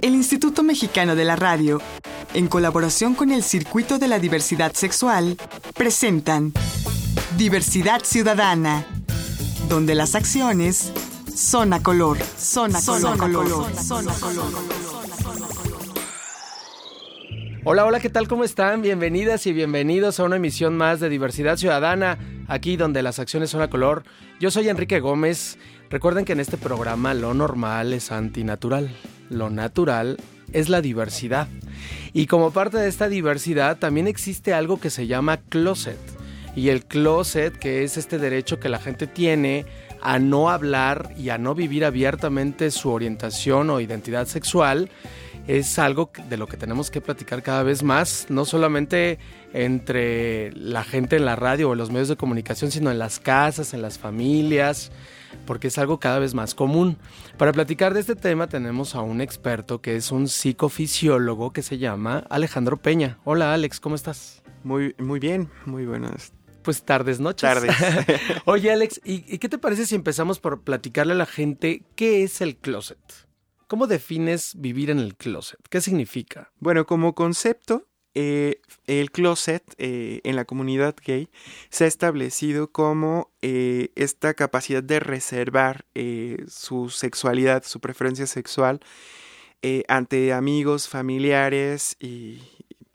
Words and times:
El 0.00 0.14
Instituto 0.14 0.62
Mexicano 0.62 1.14
de 1.14 1.24
la 1.24 1.36
Radio, 1.36 1.80
en 2.34 2.48
colaboración 2.48 3.14
con 3.14 3.30
el 3.30 3.42
Circuito 3.42 3.98
de 3.98 4.08
la 4.08 4.18
Diversidad 4.18 4.72
Sexual, 4.72 5.36
presentan 5.74 6.52
Diversidad 7.36 8.02
Ciudadana, 8.04 8.86
donde 9.68 9.94
las 9.94 10.14
acciones 10.14 10.92
son 11.34 11.72
a 11.72 11.82
color, 11.82 12.18
son 12.36 12.74
a 12.74 12.80
color, 12.82 13.18
color, 13.18 13.76
son 13.76 14.08
a 14.08 14.12
color. 14.14 14.80
Hola, 17.62 17.84
hola, 17.84 18.00
¿qué 18.00 18.08
tal? 18.08 18.26
¿Cómo 18.26 18.44
están? 18.44 18.80
Bienvenidas 18.80 19.46
y 19.46 19.52
bienvenidos 19.52 20.18
a 20.18 20.24
una 20.24 20.36
emisión 20.36 20.76
más 20.76 20.98
de 20.98 21.10
Diversidad 21.10 21.58
Ciudadana, 21.58 22.18
aquí 22.48 22.76
donde 22.76 23.02
las 23.02 23.18
acciones 23.18 23.50
son 23.50 23.60
a 23.60 23.68
color. 23.68 24.02
Yo 24.40 24.50
soy 24.50 24.68
Enrique 24.70 24.98
Gómez. 25.00 25.58
Recuerden 25.90 26.24
que 26.24 26.34
en 26.34 26.40
este 26.40 26.56
programa 26.56 27.14
lo 27.14 27.34
normal 27.34 27.92
es 27.92 28.12
antinatural, 28.12 28.90
lo 29.28 29.50
natural 29.50 30.18
es 30.52 30.68
la 30.68 30.80
diversidad. 30.80 31.48
Y 32.12 32.26
como 32.26 32.52
parte 32.52 32.78
de 32.78 32.88
esta 32.88 33.08
diversidad 33.08 33.76
también 33.76 34.06
existe 34.06 34.54
algo 34.54 34.78
que 34.78 34.88
se 34.88 35.08
llama 35.08 35.38
closet. 35.38 35.98
Y 36.54 36.68
el 36.68 36.84
closet, 36.84 37.58
que 37.58 37.82
es 37.82 37.96
este 37.96 38.18
derecho 38.18 38.60
que 38.60 38.68
la 38.68 38.78
gente 38.78 39.08
tiene 39.08 39.66
a 40.00 40.20
no 40.20 40.48
hablar 40.48 41.12
y 41.18 41.30
a 41.30 41.38
no 41.38 41.56
vivir 41.56 41.84
abiertamente 41.84 42.70
su 42.70 42.90
orientación 42.90 43.68
o 43.70 43.80
identidad 43.80 44.26
sexual, 44.28 44.90
es 45.48 45.76
algo 45.80 46.12
de 46.28 46.36
lo 46.36 46.46
que 46.46 46.56
tenemos 46.56 46.92
que 46.92 47.00
platicar 47.00 47.42
cada 47.42 47.64
vez 47.64 47.82
más, 47.82 48.26
no 48.28 48.44
solamente 48.44 49.18
entre 49.52 50.52
la 50.52 50.84
gente 50.84 51.16
en 51.16 51.24
la 51.24 51.34
radio 51.34 51.68
o 51.68 51.72
en 51.72 51.78
los 51.78 51.90
medios 51.90 52.08
de 52.08 52.16
comunicación, 52.16 52.70
sino 52.70 52.92
en 52.92 53.00
las 53.00 53.18
casas, 53.18 53.74
en 53.74 53.82
las 53.82 53.98
familias, 53.98 54.92
porque 55.46 55.68
es 55.68 55.78
algo 55.78 56.00
cada 56.00 56.18
vez 56.18 56.34
más 56.34 56.54
común. 56.54 56.96
Para 57.36 57.52
platicar 57.52 57.94
de 57.94 58.00
este 58.00 58.16
tema 58.16 58.48
tenemos 58.48 58.94
a 58.94 59.00
un 59.00 59.20
experto 59.20 59.80
que 59.80 59.96
es 59.96 60.12
un 60.12 60.28
psicofisiólogo 60.28 61.52
que 61.52 61.62
se 61.62 61.78
llama 61.78 62.24
Alejandro 62.30 62.76
Peña. 62.76 63.18
Hola 63.24 63.54
Alex, 63.54 63.80
¿cómo 63.80 63.94
estás? 63.94 64.42
Muy, 64.64 64.94
muy 64.98 65.20
bien, 65.20 65.48
muy 65.66 65.86
buenas. 65.86 66.32
Pues 66.62 66.82
tardes, 66.82 67.20
noches. 67.20 67.48
Tardes. 67.48 67.74
Oye 68.44 68.70
Alex, 68.70 69.00
¿y, 69.04 69.24
¿y 69.32 69.38
qué 69.38 69.48
te 69.48 69.58
parece 69.58 69.86
si 69.86 69.94
empezamos 69.94 70.40
por 70.40 70.62
platicarle 70.62 71.14
a 71.14 71.16
la 71.16 71.26
gente 71.26 71.82
qué 71.96 72.22
es 72.22 72.40
el 72.40 72.56
closet? 72.56 72.98
¿Cómo 73.70 73.86
defines 73.86 74.54
vivir 74.56 74.90
en 74.90 74.98
el 74.98 75.14
closet? 75.14 75.60
¿Qué 75.68 75.80
significa? 75.80 76.50
Bueno, 76.58 76.86
como 76.86 77.14
concepto, 77.14 77.86
eh, 78.22 78.60
el 78.86 79.10
closet 79.10 79.62
eh, 79.78 80.20
en 80.24 80.36
la 80.36 80.44
comunidad 80.44 80.94
gay 81.02 81.30
se 81.70 81.84
ha 81.84 81.86
establecido 81.86 82.70
como 82.70 83.30
eh, 83.40 83.92
esta 83.94 84.34
capacidad 84.34 84.82
de 84.82 85.00
reservar 85.00 85.86
su 86.48 86.90
sexualidad, 86.90 87.62
su 87.64 87.80
preferencia 87.80 88.26
sexual 88.26 88.80
ante 89.88 90.32
amigos, 90.32 90.88
familiares 90.88 91.96
y 92.00 92.40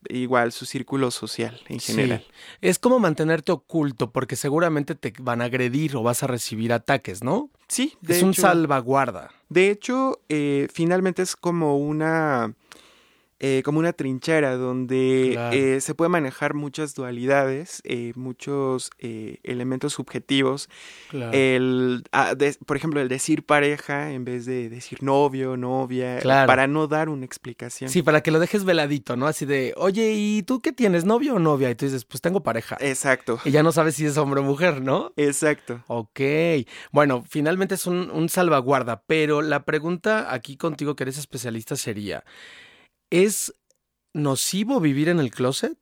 igual 0.09 0.51
su 0.51 0.65
círculo 0.65 1.11
social 1.11 1.59
en 1.67 1.79
general. 1.79 2.23
Sí. 2.27 2.33
Es 2.61 2.79
como 2.79 2.99
mantenerte 2.99 3.51
oculto 3.51 4.11
porque 4.11 4.35
seguramente 4.35 4.95
te 4.95 5.13
van 5.19 5.41
a 5.41 5.45
agredir 5.45 5.95
o 5.95 6.03
vas 6.03 6.23
a 6.23 6.27
recibir 6.27 6.73
ataques, 6.73 7.23
¿no? 7.23 7.49
Sí, 7.67 7.93
de 8.01 8.17
es 8.17 8.23
un 8.23 8.33
salvaguarda. 8.33 9.31
De 9.49 9.71
hecho, 9.71 10.19
eh, 10.29 10.67
finalmente 10.73 11.21
es 11.21 11.35
como 11.35 11.77
una, 11.77 12.53
eh, 13.39 13.61
como 13.65 13.79
una 13.79 13.91
trinchera 13.93 14.55
donde 14.55 15.31
Claro. 15.33 15.55
eh, 15.55 15.81
se 15.81 15.93
puede 15.93 16.09
manejar 16.09 16.53
muchas 16.53 16.95
dualidades, 16.95 17.81
eh, 17.83 18.13
muchos 18.15 18.91
eh, 18.99 19.39
elementos 19.43 19.93
subjetivos. 19.93 20.69
Claro. 21.09 21.31
El, 21.33 22.03
ah, 22.11 22.33
de- 22.35 22.55
por 22.65 22.77
ejemplo, 22.77 23.01
el 23.01 23.09
decir 23.09 23.45
pareja 23.45 24.11
en 24.11 24.23
vez 24.23 24.45
de 24.45 24.69
decir 24.69 25.03
novio, 25.03 25.57
novia, 25.57 26.19
Claro. 26.19 26.47
para 26.47 26.67
no 26.67 26.87
dar 26.87 27.09
una 27.09 27.25
explicación. 27.25 27.89
Sí, 27.89 28.01
para 28.01 28.21
que 28.21 28.31
lo 28.31 28.39
dejes 28.39 28.63
veladito, 28.63 29.15
¿no? 29.17 29.27
Así 29.27 29.45
de, 29.45 29.73
oye, 29.77 30.13
¿y 30.15 30.43
tú 30.43 30.61
qué 30.61 30.71
tienes, 30.71 31.03
novio 31.05 31.35
o 31.35 31.39
novia? 31.39 31.69
Y 31.69 31.75
tú 31.75 31.85
dices, 31.85 32.05
pues 32.05 32.21
tengo 32.21 32.41
pareja. 32.41 32.77
Exacto, 32.79 33.39
Y 33.43 33.51
ya 33.51 33.63
no 33.63 33.71
sabes 33.71 33.95
si 33.95 34.05
es 34.05 34.17
hombre 34.17 34.39
o 34.39 34.43
mujer, 34.43 34.81
¿no? 34.81 35.11
exacto. 35.17 35.83
Ok. 35.87 36.19
Bueno, 36.91 37.23
finalmente 37.29 37.75
es 37.75 37.85
un, 37.85 38.09
un 38.11 38.29
salvaguarda, 38.29 39.03
pero 39.07 39.41
la 39.41 39.65
pregunta 39.65 40.33
aquí 40.33 40.55
contigo, 40.57 40.95
que 40.95 41.03
eres 41.03 41.17
especialista, 41.17 41.75
sería, 41.75 42.23
¿es 43.09 43.53
nocivo 44.13 44.79
vivir 44.79 45.09
en 45.09 45.19
el 45.19 45.31
closet? 45.31 45.77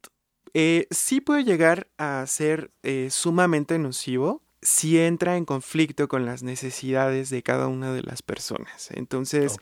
Eh, 0.54 0.88
sí 0.92 1.22
puede 1.22 1.44
llegar 1.44 1.88
a 1.98 2.26
ser 2.28 2.72
eh, 2.84 3.10
sumamente 3.10 3.80
nocivo 3.80 4.44
si 4.64 5.00
entra 5.00 5.38
en 5.38 5.46
conflicto 5.46 6.08
con 6.08 6.26
las 6.26 6.42
necesidades 6.42 7.30
de 7.30 7.44
cada 7.44 7.68
una 7.68 7.94
de 7.94 8.02
las 8.02 8.22
personas. 8.22 8.90
Entonces, 8.92 9.58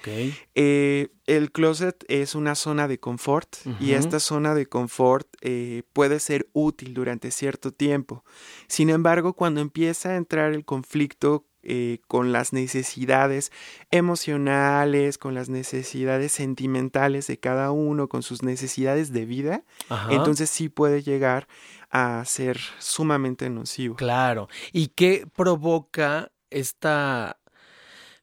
eh, 0.56 1.10
el 1.26 1.52
closet 1.52 2.06
es 2.08 2.36
una 2.36 2.56
zona 2.56 2.88
de 2.88 3.00
confort 3.00 3.56
y 3.80 3.94
esta 3.94 4.20
zona 4.20 4.54
de 4.54 4.68
confort 4.68 5.28
eh, 5.42 5.84
puede 5.94 6.20
ser 6.20 6.50
útil 6.54 6.94
durante 6.94 7.32
cierto 7.32 7.72
tiempo. 7.72 8.24
Sin 8.68 8.90
embargo, 8.90 9.34
cuando 9.34 9.62
empieza 9.62 10.10
a 10.10 10.18
entrar 10.18 10.54
el 10.54 10.66
conflicto 10.66 11.48
eh, 11.64 12.00
con 12.08 12.32
las 12.32 12.54
necesidades 12.54 13.52
emocionales, 13.92 15.18
con 15.18 15.34
las 15.36 15.50
necesidades 15.50 16.32
sentimentales 16.32 17.28
de 17.28 17.40
cada 17.40 17.72
uno, 17.72 18.10
con 18.10 18.24
sus 18.24 18.44
necesidades 18.44 19.14
de 19.14 19.26
vida, 19.26 19.64
Ajá. 19.90 20.14
entonces 20.14 20.50
sí 20.50 20.70
puede 20.70 21.04
llegar 21.04 21.48
a 21.90 22.24
ser 22.26 22.60
sumamente 22.80 23.50
nocivo. 23.50 23.96
Claro. 23.96 24.48
¿Y 24.72 24.88
qué 24.88 25.28
provoca 25.36 26.32
esta 26.50 27.38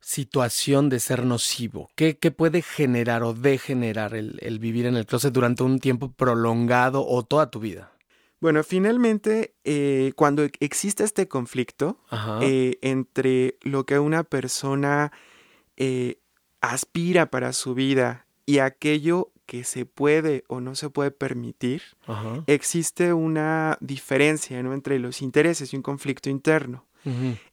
situación 0.01 0.89
de 0.89 1.01
ser 1.01 1.25
nocivo? 1.25 1.91
¿Qué, 1.95 2.19
qué 2.19 2.31
puede 2.31 2.63
generar 2.63 3.23
o 3.23 3.35
degenerar 3.35 4.15
el, 4.15 4.39
el 4.41 4.59
vivir 4.59 4.87
en 4.87 4.97
el 4.97 5.07
closet 5.07 5.33
durante 5.33 5.63
un 5.63 5.79
tiempo 5.81 6.11
prolongado 6.13 7.07
o 7.07 7.23
toda 7.25 7.51
tu 7.51 7.61
vida? 7.61 7.93
Bueno, 8.41 8.63
finalmente, 8.63 9.55
eh, 9.65 10.13
cuando 10.15 10.45
e- 10.45 10.53
existe 10.61 11.05
este 11.05 11.27
conflicto 11.29 12.01
eh, 12.41 12.79
entre 12.83 13.59
lo 13.63 13.85
que 13.85 13.99
una 13.99 14.23
persona 14.25 15.13
eh, 15.77 16.21
aspira 16.61 17.31
para 17.31 17.53
su 17.53 17.75
vida 17.75 18.27
y 18.47 18.59
aquello 18.59 19.33
que 19.47 19.65
se 19.65 19.87
puede 19.87 20.45
o 20.47 20.61
no 20.61 20.75
se 20.75 20.91
puede 20.91 21.11
permitir, 21.11 21.83
Ajá. 22.07 22.45
existe 22.47 23.13
una 23.13 23.79
diferencia 23.81 24.63
¿no? 24.63 24.75
entre 24.75 24.99
los 24.99 25.23
intereses 25.23 25.73
y 25.73 25.77
un 25.77 25.83
conflicto 25.83 26.31
interno. 26.31 26.85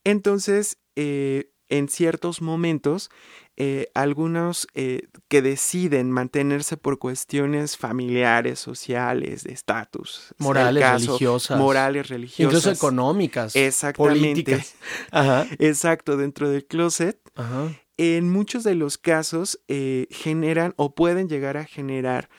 Entonces, 0.04 0.78
en 0.96 1.88
ciertos 1.88 2.42
momentos, 2.42 3.10
eh, 3.58 3.90
algunos 3.94 4.68
eh, 4.74 5.08
que 5.30 5.42
deciden 5.42 6.12
mantenerse 6.12 6.76
por 6.78 7.00
cuestiones 7.00 7.78
familiares, 7.78 8.60
sociales, 8.60 9.44
de 9.46 9.54
estatus, 9.54 10.34
Morales, 10.38 10.84
caso, 10.84 11.06
religiosas. 11.08 11.58
morales, 11.58 12.10
religiosas, 12.10 12.54
Incluso 12.54 12.72
económicas. 12.72 13.56
Exactamente. 13.56 14.20
Políticas. 14.20 14.76
Ajá. 15.12 15.48
exacto, 15.60 16.18
dentro 16.18 16.50
del 16.50 16.66
closet, 16.66 17.20
Ajá. 17.36 17.72
en 17.98 18.30
muchos 18.30 18.64
de 18.66 18.76
los 18.76 18.98
casos 18.98 19.60
eh, 19.70 20.08
generan 20.12 20.74
o 20.76 20.94
pueden 20.94 21.30
llegar 21.30 21.56
a 21.58 21.64
generar 21.66 22.30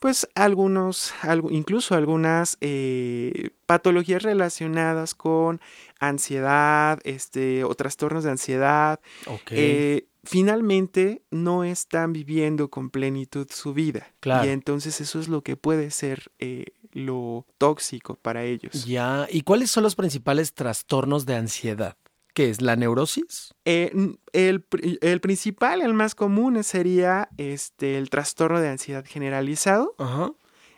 pues 0.00 0.28
algunos, 0.34 1.14
incluso 1.50 1.94
algunas 1.94 2.58
eh, 2.60 3.50
patologías 3.64 4.22
relacionadas 4.22 5.14
con 5.14 5.62
ansiedad, 5.98 7.00
este, 7.04 7.64
o 7.64 7.74
trastornos 7.74 8.24
de 8.24 8.30
ansiedad. 8.32 9.00
Ok. 9.26 9.52
Eh, 9.52 10.06
finalmente 10.24 11.22
no 11.30 11.64
están 11.64 12.12
viviendo 12.12 12.68
con 12.70 12.90
plenitud 12.90 13.46
su 13.50 13.74
vida. 13.74 14.12
Claro. 14.20 14.46
Y 14.46 14.50
entonces 14.50 15.00
eso 15.00 15.20
es 15.20 15.28
lo 15.28 15.42
que 15.42 15.56
puede 15.56 15.90
ser 15.90 16.30
eh, 16.38 16.66
lo 16.92 17.46
tóxico 17.58 18.16
para 18.16 18.44
ellos. 18.44 18.84
ya. 18.84 19.26
¿Y 19.30 19.42
cuáles 19.42 19.70
son 19.70 19.82
los 19.84 19.94
principales 19.94 20.54
trastornos 20.54 21.26
de 21.26 21.36
ansiedad? 21.36 21.96
¿Qué 22.34 22.50
es? 22.50 22.60
¿La 22.60 22.74
neurosis? 22.74 23.54
Eh, 23.64 23.92
el, 24.32 24.60
pri- 24.62 24.98
el 25.02 25.20
principal, 25.20 25.82
el 25.82 25.94
más 25.94 26.14
común, 26.16 26.62
sería 26.64 27.28
este, 27.36 27.96
el 27.96 28.10
trastorno 28.10 28.60
de 28.60 28.68
ansiedad 28.68 29.04
generalizado. 29.06 29.94
Ajá. 29.98 30.32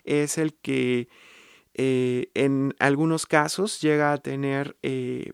Es 0.04 0.36
el 0.36 0.52
que 0.54 1.08
eh, 1.74 2.30
en 2.34 2.74
algunos 2.78 3.26
casos 3.26 3.80
llega 3.80 4.12
a 4.12 4.18
tener 4.18 4.76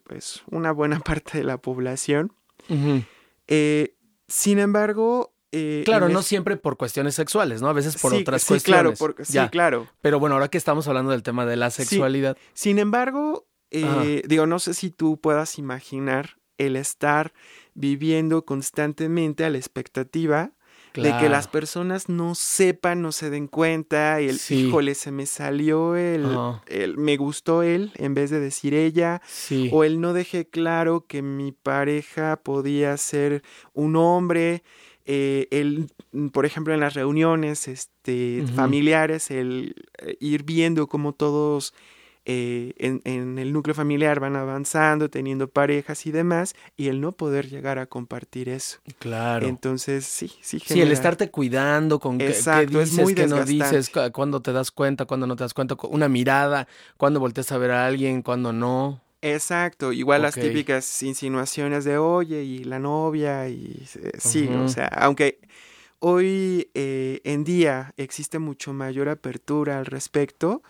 pues, 0.05 0.43
una 0.50 0.70
buena 0.73 1.00
parte 1.05 1.38
de 1.38 1.44
la 1.44 1.58
población. 1.58 2.32
Ujú. 2.69 3.03
Eh, 3.49 3.97
sin 4.32 4.58
embargo... 4.58 5.34
eh, 5.52 5.82
Claro, 5.84 6.08
no 6.08 6.23
siempre 6.23 6.56
por 6.56 6.76
cuestiones 6.76 7.14
sexuales, 7.14 7.61
¿no? 7.61 7.69
A 7.69 7.73
veces 7.75 7.96
por 8.00 8.12
sí, 8.12 8.23
otras 8.23 8.43
sí, 8.43 8.49
cuestiones. 8.49 8.99
Claro, 8.99 9.14
sí, 9.23 9.38
claro. 9.50 9.88
Pero 10.00 10.19
bueno, 10.19 10.34
ahora 10.37 10.49
que 10.49 10.58
estamos 10.58 10.88
hablando 10.88 11.11
del 11.11 11.23
tema 11.23 11.44
de 11.46 11.56
la 11.56 11.70
sexualidad. 11.70 12.37
Sin 12.55 12.79
embargo, 12.79 13.46
eh, 13.70 14.23
digo, 14.26 14.46
no 14.46 14.58
sé 14.58 14.75
si 14.75 14.90
tú 14.90 15.20
puedas 15.20 15.58
imaginar 15.58 16.38
el 16.58 16.76
estar 16.76 17.32
viviendo 17.75 18.44
constantemente 18.44 19.44
a 19.44 19.50
la 19.50 19.58
expectativa 19.58 20.52
de 20.94 21.17
que 21.19 21.29
las 21.29 21.49
personas 21.49 22.09
no 22.09 22.35
sepan, 22.35 23.00
no 23.03 23.12
se 23.12 23.31
den 23.31 23.47
cuenta, 23.49 24.21
y 24.21 24.29
el 24.29 24.39
Sí. 24.39 24.67
híjole, 24.67 24.94
se 24.94 25.11
me 25.11 25.27
salió 25.27 25.97
el, 25.97 26.27
el 26.67 26.97
me 26.99 27.17
gustó 27.17 27.62
él 27.62 27.93
en 27.97 28.15
vez 28.15 28.31
de 28.31 28.41
decir 28.41 28.75
ella, 28.75 29.23
Sí. 29.27 29.71
o 29.73 29.85
el 29.85 30.00
no 30.00 30.12
dejé 30.12 30.49
claro 30.49 31.06
que 31.06 31.23
mi 31.23 31.53
pareja 31.53 32.37
podía 32.43 32.97
ser 32.97 33.43
un 33.73 33.97
hombre, 33.97 34.62
eh, 35.05 35.49
el, 35.50 35.91
por 36.33 36.47
ejemplo, 36.47 36.75
en 36.75 36.81
las 36.81 36.94
reuniones 36.94 37.67
este, 37.69 38.44
familiares, 38.55 39.31
el 39.31 39.75
eh, 39.99 40.17
ir 40.21 40.44
viendo 40.44 40.87
cómo 40.87 41.12
todos 41.15 41.75
eh, 42.25 42.75
en, 42.79 43.39
el 43.39 43.53
núcleo 43.53 43.75
familiar 43.75 44.21
van 44.21 44.37
avanzando, 44.37 45.09
teniendo 45.11 45.49
parejas 45.49 46.07
y 46.07 46.13
demás, 46.13 46.55
y 46.77 46.89
el 46.89 47.01
no 47.01 47.13
poder 47.13 47.49
llegar 47.49 47.79
a 47.79 47.87
compartir 47.87 48.49
eso. 48.49 48.79
Claro. 48.99 49.49
Entonces, 49.49 50.07
sí, 50.07 50.31
sí. 50.41 50.61
Sí, 50.65 50.81
el 50.81 50.93
estarte 50.93 51.31
cuidando 51.31 51.99
con 51.99 52.21
Exacto, 52.21 52.71
qué, 52.71 52.79
dices, 52.79 52.99
es 52.99 53.05
muy 53.05 53.15
qué 53.15 53.27
no 53.27 53.45
dices, 53.45 53.91
cuándo 54.13 54.41
te 54.41 54.53
das 54.53 54.71
cuenta, 54.71 55.05
cuándo 55.05 55.27
no 55.27 55.37
te 55.37 55.45
das 55.45 55.55
cuenta, 55.55 55.77
una 55.89 56.09
mirada, 56.09 56.69
cuándo 56.97 57.19
volteas 57.19 57.51
a 57.51 57.59
ver 57.59 57.73
a 57.73 57.87
alguien, 57.87 58.23
cuándo 58.23 58.53
no. 58.53 59.01
Exacto, 59.21 59.93
igual 59.93 60.23
las 60.23 60.35
típicas 60.35 61.03
insinuaciones 61.05 61.85
de 61.85 61.97
oye 61.97 62.43
y 62.43 62.65
la 62.65 62.81
novia 62.81 63.49
y 63.49 63.87
eh, 63.95 64.11
sí, 64.19 64.49
o 64.49 64.69
sea, 64.69 64.89
aunque 64.89 65.39
hoy 66.01 66.69
eh, 66.75 67.21
en 67.23 67.45
día 67.45 67.95
existe 67.97 68.41
mucho 68.41 68.73
mayor 68.73 69.09
apertura 69.09 69.79
al 69.79 69.87
respecto, 69.87 70.63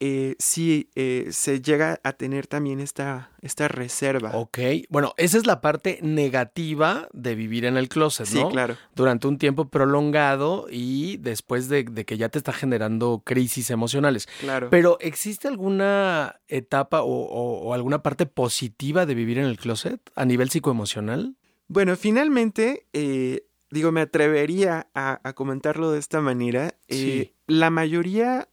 eh, 0.00 0.36
sí 0.38 0.90
eh, 0.94 1.28
se 1.32 1.60
llega 1.60 2.00
a 2.04 2.12
tener 2.12 2.46
también 2.46 2.78
esta, 2.78 3.32
esta 3.42 3.66
reserva. 3.66 4.30
Ok, 4.34 4.58
bueno, 4.90 5.12
esa 5.16 5.38
es 5.38 5.46
la 5.46 5.60
parte 5.60 5.98
negativa 6.02 7.08
de 7.12 7.34
vivir 7.34 7.64
en 7.64 7.76
el 7.76 7.88
closet, 7.88 8.28
¿no? 8.30 8.46
Sí, 8.46 8.52
claro. 8.52 8.76
Durante 8.94 9.26
un 9.26 9.38
tiempo 9.38 9.68
prolongado 9.68 10.66
y 10.70 11.16
después 11.16 11.68
de, 11.68 11.84
que 11.84 12.16
ya 12.16 12.28
te 12.28 12.38
está 12.38 12.52
generando 12.52 13.22
crisis 13.24 13.70
emocionales. 13.70 14.28
Claro. 14.40 14.70
Pero 14.70 14.98
¿existe 15.00 15.48
alguna 15.48 16.40
etapa 16.46 17.02
o, 17.02 17.74
alguna 17.74 18.02
parte 18.02 18.26
positiva 18.26 19.04
de 19.04 19.14
vivir 19.14 19.38
en 19.38 19.46
el 19.46 19.58
closet 19.58 20.00
a 20.14 20.24
nivel 20.24 20.50
psicoemocional? 20.50 21.34
Bueno, 21.66 21.96
finalmente, 21.96 22.86
eh, 22.92 23.46
digo, 23.70 23.90
me 23.90 24.00
atrevería 24.00 24.88
a, 24.94 25.32
comentarlo 25.34 25.90
de 25.90 25.98
esta 25.98 26.20
manera. 26.20 26.74
Sí. 26.88 27.34
La 27.46 27.70
mayoría 27.70 28.48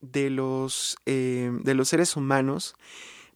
de 0.00 0.30
los, 0.30 0.96
eh, 1.06 1.50
de 1.62 1.74
los 1.74 1.88
seres 1.88 2.16
humanos 2.16 2.74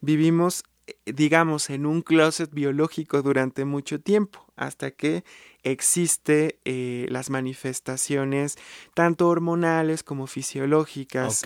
vivimos, 0.01 0.65
eh, 0.87 0.95
digamos, 1.13 1.71
en 1.71 1.87
un 1.87 2.03
closet 2.03 2.51
biológico 2.53 3.23
durante 3.23 3.65
mucho 3.65 4.01
tiempo, 4.01 4.47
hasta 4.57 4.91
que 4.91 5.25
existe 5.63 6.59
eh, 6.65 7.07
las 7.11 7.31
manifestaciones 7.31 8.57
tanto 8.95 9.29
hormonales 9.29 10.03
como 10.03 10.27
fisiológicas 10.27 11.45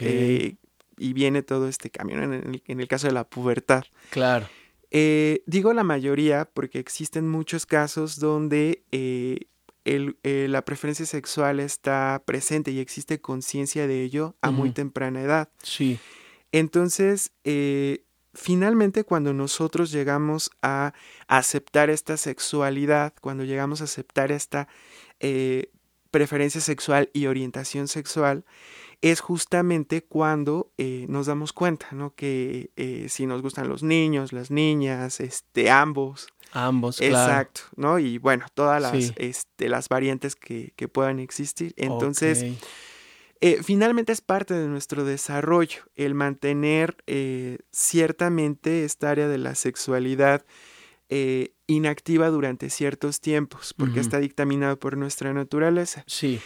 y 0.98 1.12
viene 1.12 1.42
todo 1.42 1.68
este 1.68 1.90
cambio 1.90 2.22
en 2.22 2.80
el, 2.80 2.88
caso 2.88 3.06
de 3.06 3.12
la 3.12 3.28
pubertad. 3.28 3.84
Claro. 4.10 4.48
digo 4.90 5.74
la 5.74 5.84
mayoría 5.84 6.46
porque 6.46 6.78
existen 6.78 7.28
muchos 7.28 7.66
casos 7.66 8.18
donde 8.18 8.82
eh, 9.86 10.48
la 10.48 10.64
preferencia 10.64 11.06
sexual 11.06 11.60
está 11.60 12.20
presente 12.26 12.72
y 12.72 12.80
existe 12.80 13.20
conciencia 13.20 13.86
de 13.86 14.02
ello 14.02 14.34
a 14.40 14.50
muy 14.50 14.70
temprana 14.70 15.22
edad. 15.22 15.48
Sí. 15.62 16.00
Entonces, 16.50 17.30
eh, 17.44 18.04
finalmente 18.34 19.04
cuando 19.04 19.32
nosotros 19.32 19.92
llegamos 19.92 20.50
a 20.60 20.92
aceptar 21.28 21.88
esta 21.88 22.16
sexualidad, 22.16 23.14
cuando 23.20 23.44
llegamos 23.44 23.80
a 23.80 23.84
aceptar 23.84 24.32
esta 24.32 24.66
eh, 25.20 25.70
preferencia 26.10 26.60
sexual 26.60 27.08
y 27.12 27.26
orientación 27.26 27.86
sexual, 27.86 28.44
es 29.02 29.20
justamente 29.20 30.02
cuando 30.02 30.72
nos 30.78 31.26
damos 31.26 31.52
cuenta, 31.52 31.88
¿no? 31.92 32.14
Que 32.14 32.70
si 33.08 33.26
nos 33.26 33.42
gustan 33.42 33.68
los 33.68 33.82
niños, 33.82 34.32
las 34.32 34.50
niñas, 34.50 35.20
este, 35.20 35.70
ambos, 35.70 36.28
Ambos, 36.52 36.98
claro. 36.98 37.14
Exacto, 37.16 37.62
¿no? 37.76 37.98
Y 37.98 38.18
bueno, 38.18 38.46
todas 38.54 38.80
las, 38.80 39.12
este, 39.16 39.68
las 39.68 39.88
variantes 39.88 40.36
que, 40.36 40.72
que, 40.76 40.88
puedan 40.88 41.18
existir. 41.18 41.74
Entonces, 41.76 42.44
eh, 43.40 43.60
finalmente 43.62 44.12
es 44.12 44.20
parte 44.20 44.54
de 44.54 44.66
nuestro 44.66 45.04
desarrollo 45.04 45.82
el 45.94 46.14
mantener 46.14 46.96
eh, 47.06 47.58
ciertamente 47.70 48.84
esta 48.84 49.10
área 49.10 49.28
de 49.28 49.38
la 49.38 49.54
sexualidad 49.54 50.46
eh, 51.10 51.52
inactiva 51.66 52.30
durante 52.30 52.70
ciertos 52.70 53.20
tiempos, 53.20 53.74
porque 53.74 54.00
está 54.00 54.18
dictaminado 54.18 54.78
por 54.78 54.96
nuestra 54.96 55.32
naturaleza. 55.34 56.04
Sí. 56.06 56.40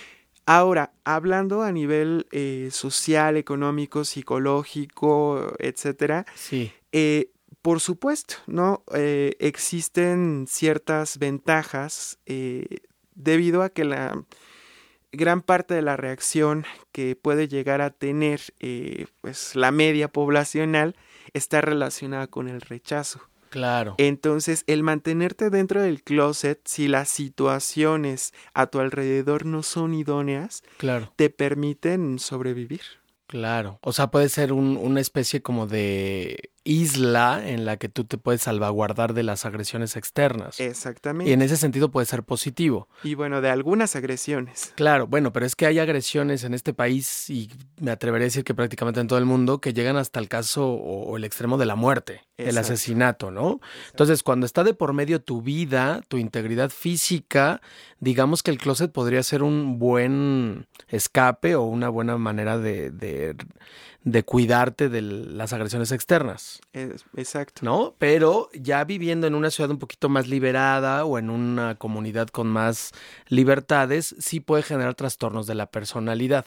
Ahora, 0.47 0.93
hablando 1.05 1.63
a 1.63 1.71
nivel 1.71 2.27
social, 2.73 3.37
económico, 3.37 4.05
psicológico, 4.05 5.55
etcétera, 5.59 6.27
sí. 6.35 6.73
Por 7.63 7.81
supuesto, 7.81 8.37
¿no? 8.47 8.85
Eh, 8.95 9.37
existen 9.39 10.47
ciertas 10.49 11.19
ventajas 11.19 12.19
eh, 12.27 12.79
debido 13.15 13.63
a 13.63 13.69
que 13.69 13.85
la 13.85 14.25
gran 15.13 15.43
parte 15.43 15.75
de 15.75 15.83
la 15.83 15.97
reacción 15.97 16.65
que 16.93 17.17
puede 17.17 17.49
llegar 17.49 17.81
a 17.81 17.91
tener 17.91 18.41
eh, 18.61 19.07
pues 19.21 19.57
la 19.57 19.73
media 19.73 20.09
poblacional 20.09 20.97
está 21.35 21.61
relacionada 21.61 22.29
con 22.29 22.49
el 22.49 22.61
rechazo. 22.61 23.21
Claro. 23.51 23.97
Entonces, 23.99 24.63
el 24.69 24.85
mantenerte 24.85 25.51
dentro 25.51 25.83
del 25.83 26.05
closet, 26.05 26.61
si 26.67 26.87
las 26.87 27.09
situaciones 27.09 28.33
a 28.55 28.69
tu 28.69 28.79
alrededor 28.79 29.45
no 29.45 29.65
son 29.65 29.93
idóneas, 29.93 30.63
claro. 30.77 31.13
te 31.17 31.31
permiten 31.31 32.21
sobrevivir. 32.21 32.83
Claro. 33.27 33.81
O 33.83 33.93
sea, 33.93 34.11
puede 34.11 34.29
ser 34.29 34.53
un, 34.53 34.77
una 34.77 35.01
especie 35.01 35.43
como 35.43 35.67
de 35.67 36.50
isla 36.65 37.43
en 37.45 37.65
la 37.65 37.77
que 37.79 37.89
tú 37.89 38.05
te 38.05 38.19
puedes 38.19 38.43
salvaguardar 38.43 39.15
de 39.15 39.23
las 39.23 39.45
agresiones 39.47 39.97
externas. 39.97 40.61
Exactamente. 40.61 41.31
Y 41.31 41.33
en 41.33 41.43
ese 41.43 41.57
sentido 41.57 41.91
puede 41.91 42.07
ser 42.07 42.23
positivo. 42.23 42.89
Y 43.03 43.15
bueno, 43.15 43.41
de 43.41 43.51
algunas 43.51 43.97
agresiones. 43.97 44.73
Claro, 44.77 45.07
bueno, 45.07 45.33
pero 45.33 45.47
es 45.47 45.57
que 45.57 45.67
hay 45.67 45.79
agresiones 45.79 46.45
en 46.45 46.55
este 46.55 46.75
país 46.75 47.31
y 47.31 47.51
me 47.81 47.91
atreveré 47.91 48.25
a 48.25 48.27
decir 48.27 48.45
que 48.45 48.55
prácticamente 48.55 49.01
en 49.01 49.07
todo 49.07 49.19
el 49.19 49.25
mundo 49.25 49.61
que 49.61 49.73
llegan 49.73 49.97
hasta 49.97 50.21
el 50.21 50.29
caso 50.29 50.71
o, 50.71 51.17
el 51.17 51.25
extremo 51.25 51.59
de 51.59 51.67
la 51.67 51.77
muerte, 51.77 52.23
el 52.37 52.57
asesinato, 52.57 53.31
¿no? 53.31 53.61
Entonces, 53.91 54.23
cuando 54.23 54.47
está 54.47 54.65
de 54.65 54.75
por 54.75 54.93
medio 54.93 55.21
tu 55.21 55.43
vida, 55.43 56.03
tu 56.09 56.19
integridad 56.19 56.71
física, 56.71 57.61
digamos 57.99 58.43
que 58.43 58.51
el 58.51 58.59
closet 58.59 58.93
podría 58.93 59.23
ser 59.23 59.43
un 59.43 59.79
buen 59.79 60.67
escape 60.89 61.55
o 61.55 61.63
una 61.65 61.89
buena 61.89 62.17
manera 62.17 62.59
de 62.59 62.91
de 62.91 63.35
cuidarte 64.25 64.89
de 64.89 65.03
las 65.03 65.53
agresiones 65.53 65.93
externas. 65.93 66.61
exacto. 67.17 67.61
¿No? 67.65 67.95
Pero 67.99 68.49
ya 68.55 68.85
viviendo 68.85 69.27
en 69.27 69.35
una 69.35 69.51
ciudad 69.51 69.71
un 69.71 69.79
poquito 69.79 70.09
más 70.09 70.29
liberada 70.29 71.05
o 71.05 71.19
en 71.19 71.31
una 71.31 71.75
comunidad 71.77 72.29
con 72.29 72.49
más 72.49 72.93
libertades, 73.29 74.15
sí 74.19 74.41
puede 74.41 74.63
generar 74.63 74.95
trastornos 74.95 75.47
de 75.47 75.55
la 75.55 75.67
personalidad 75.67 76.47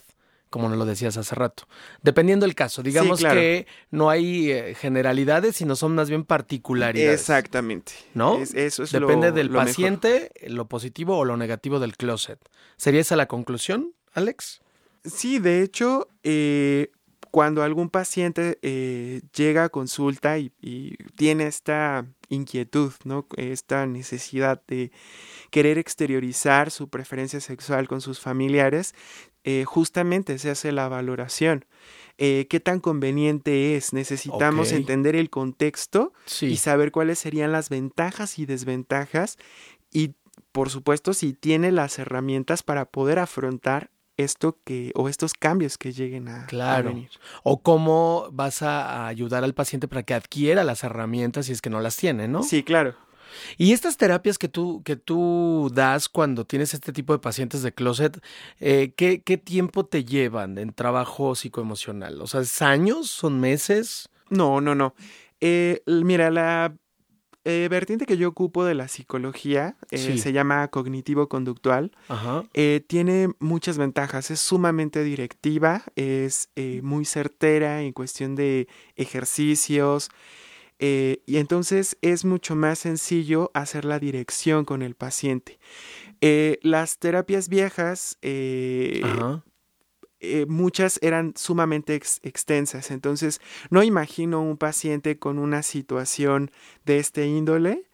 como 0.54 0.68
nos 0.68 0.78
lo 0.78 0.84
decías 0.84 1.16
hace 1.16 1.34
rato. 1.34 1.66
Dependiendo 2.02 2.46
del 2.46 2.54
caso, 2.54 2.80
digamos 2.84 3.18
que 3.18 3.66
no 3.90 4.08
hay 4.08 4.52
eh, 4.52 4.76
generalidades, 4.76 5.56
sino 5.56 5.74
son 5.74 5.96
más 5.96 6.08
bien 6.08 6.22
particularidades. 6.22 7.22
Exactamente. 7.22 7.94
¿No? 8.14 8.38
eso 8.40 8.84
es 8.84 8.92
Depende 8.92 9.32
del 9.32 9.50
paciente, 9.50 10.30
lo 10.46 10.68
positivo 10.68 11.18
o 11.18 11.24
lo 11.24 11.36
negativo 11.36 11.80
del 11.80 11.96
closet. 11.96 12.38
¿Sería 12.76 13.00
esa 13.00 13.16
la 13.16 13.26
conclusión, 13.26 13.94
Alex? 14.12 14.60
Sí, 15.04 15.40
de 15.40 15.62
hecho, 15.62 16.06
eh, 16.22 16.92
cuando 17.34 17.64
algún 17.64 17.90
paciente 17.90 18.60
eh, 18.62 19.20
llega 19.34 19.64
a 19.64 19.68
consulta 19.68 20.38
y, 20.38 20.52
tiene 21.16 21.48
esta 21.48 22.06
inquietud, 22.28 22.92
¿no? 23.02 23.26
esta 23.36 23.86
necesidad 23.86 24.62
de 24.68 24.92
querer 25.50 25.76
exteriorizar 25.76 26.70
su 26.70 26.88
preferencia 26.88 27.40
sexual 27.40 27.88
con 27.88 28.00
sus 28.00 28.20
familiares, 28.20 28.94
eh, 29.42 29.64
justamente 29.64 30.38
se 30.38 30.48
hace 30.48 30.70
la 30.70 30.88
valoración. 30.88 31.64
Eh, 32.18 32.46
¿Qué 32.48 32.60
tan 32.60 32.78
conveniente 32.78 33.74
es? 33.74 33.92
Necesitamos 33.92 34.70
entender 34.70 35.16
el 35.16 35.28
contexto 35.28 36.12
y 36.40 36.58
saber 36.58 36.92
cuáles 36.92 37.18
serían 37.18 37.50
las 37.50 37.68
ventajas 37.68 38.38
y 38.38 38.46
desventajas 38.46 39.38
y, 39.90 40.14
por 40.52 40.70
supuesto, 40.70 41.12
si 41.12 41.32
tiene 41.32 41.72
las 41.72 41.98
herramientas 41.98 42.62
para 42.62 42.84
poder 42.84 43.18
afrontar 43.18 43.90
esto 44.16 44.58
que 44.64 44.92
o 44.94 45.08
estos 45.08 45.34
cambios 45.34 45.78
que 45.78 45.92
lleguen 45.92 46.28
a, 46.28 46.46
venir. 46.82 47.10
O 47.42 47.62
cómo 47.62 48.28
vas 48.32 48.62
a 48.62 49.06
ayudar 49.06 49.44
al 49.44 49.54
paciente 49.54 49.88
para 49.88 50.02
que 50.02 50.14
adquiera 50.14 50.64
las 50.64 50.84
herramientas 50.84 51.46
si 51.46 51.52
es 51.52 51.60
que 51.60 51.70
no 51.70 51.80
las 51.80 51.96
tiene, 51.96 52.28
¿no? 52.28 52.42
Sí, 52.42 52.62
claro. 52.62 52.94
Y 53.56 53.72
estas 53.72 53.96
terapias 53.96 54.38
que 54.38 54.48
tú, 54.48 54.82
que 54.84 54.96
tú 54.96 55.70
das 55.72 56.08
cuando 56.08 56.44
tienes 56.44 56.74
este 56.74 56.92
tipo 56.92 57.12
de 57.12 57.18
pacientes 57.18 57.62
de 57.62 57.72
closet, 57.72 58.22
eh, 58.60 58.92
¿qué, 58.96 59.22
¿qué, 59.22 59.38
tiempo 59.38 59.84
te 59.84 60.04
llevan 60.04 60.58
en 60.58 60.72
trabajo 60.72 61.34
psicoemocional? 61.34 62.20
O 62.20 62.26
sea, 62.26 62.40
¿es 62.40 62.62
años? 62.62 63.10
¿Son 63.10 63.40
meses? 63.40 64.08
No, 64.30 64.60
no, 64.60 64.74
no. 64.74 64.94
Eh, 65.40 65.82
mira, 65.86 66.30
la 66.30 66.74
eh, 67.44 67.68
vertiente 67.70 68.06
que 68.06 68.16
yo 68.16 68.28
ocupo 68.28 68.64
de 68.64 68.74
la 68.74 68.88
psicología 68.88 69.76
eh, 69.90 70.18
se 70.18 70.32
llama 70.32 70.68
cognitivo-conductual. 70.68 71.92
Eh, 72.54 72.82
tiene 72.86 73.30
muchas 73.38 73.78
ventajas. 73.78 74.30
Es 74.30 74.40
sumamente 74.40 75.04
directiva, 75.04 75.84
es 75.96 76.48
muy 76.82 77.04
certera 77.04 77.82
en 77.82 77.92
cuestión 77.92 78.34
de 78.34 78.68
ejercicios. 78.96 80.10
y 80.78 81.36
entonces 81.36 81.96
es 82.02 82.24
mucho 82.24 82.56
más 82.56 82.80
sencillo 82.80 83.50
hacer 83.54 83.84
la 83.84 83.98
dirección 83.98 84.64
con 84.64 84.82
el 84.82 84.94
paciente. 84.94 85.58
Eh, 86.20 86.58
las 86.62 86.98
terapias 86.98 87.50
viejas, 87.50 88.16
eh, 90.24 90.40
eh, 90.40 90.46
muchas 90.46 90.98
eran 91.02 91.34
sumamente 91.36 91.94
extensas, 91.94 92.90
entonces 92.90 93.40
no 93.70 93.82
imagino 93.82 94.42
un 94.42 94.56
paciente 94.56 95.18
con 95.18 95.38
una 95.38 95.62
situación 95.62 96.50
de 96.84 96.98
este 96.98 97.26
índole 97.26 97.84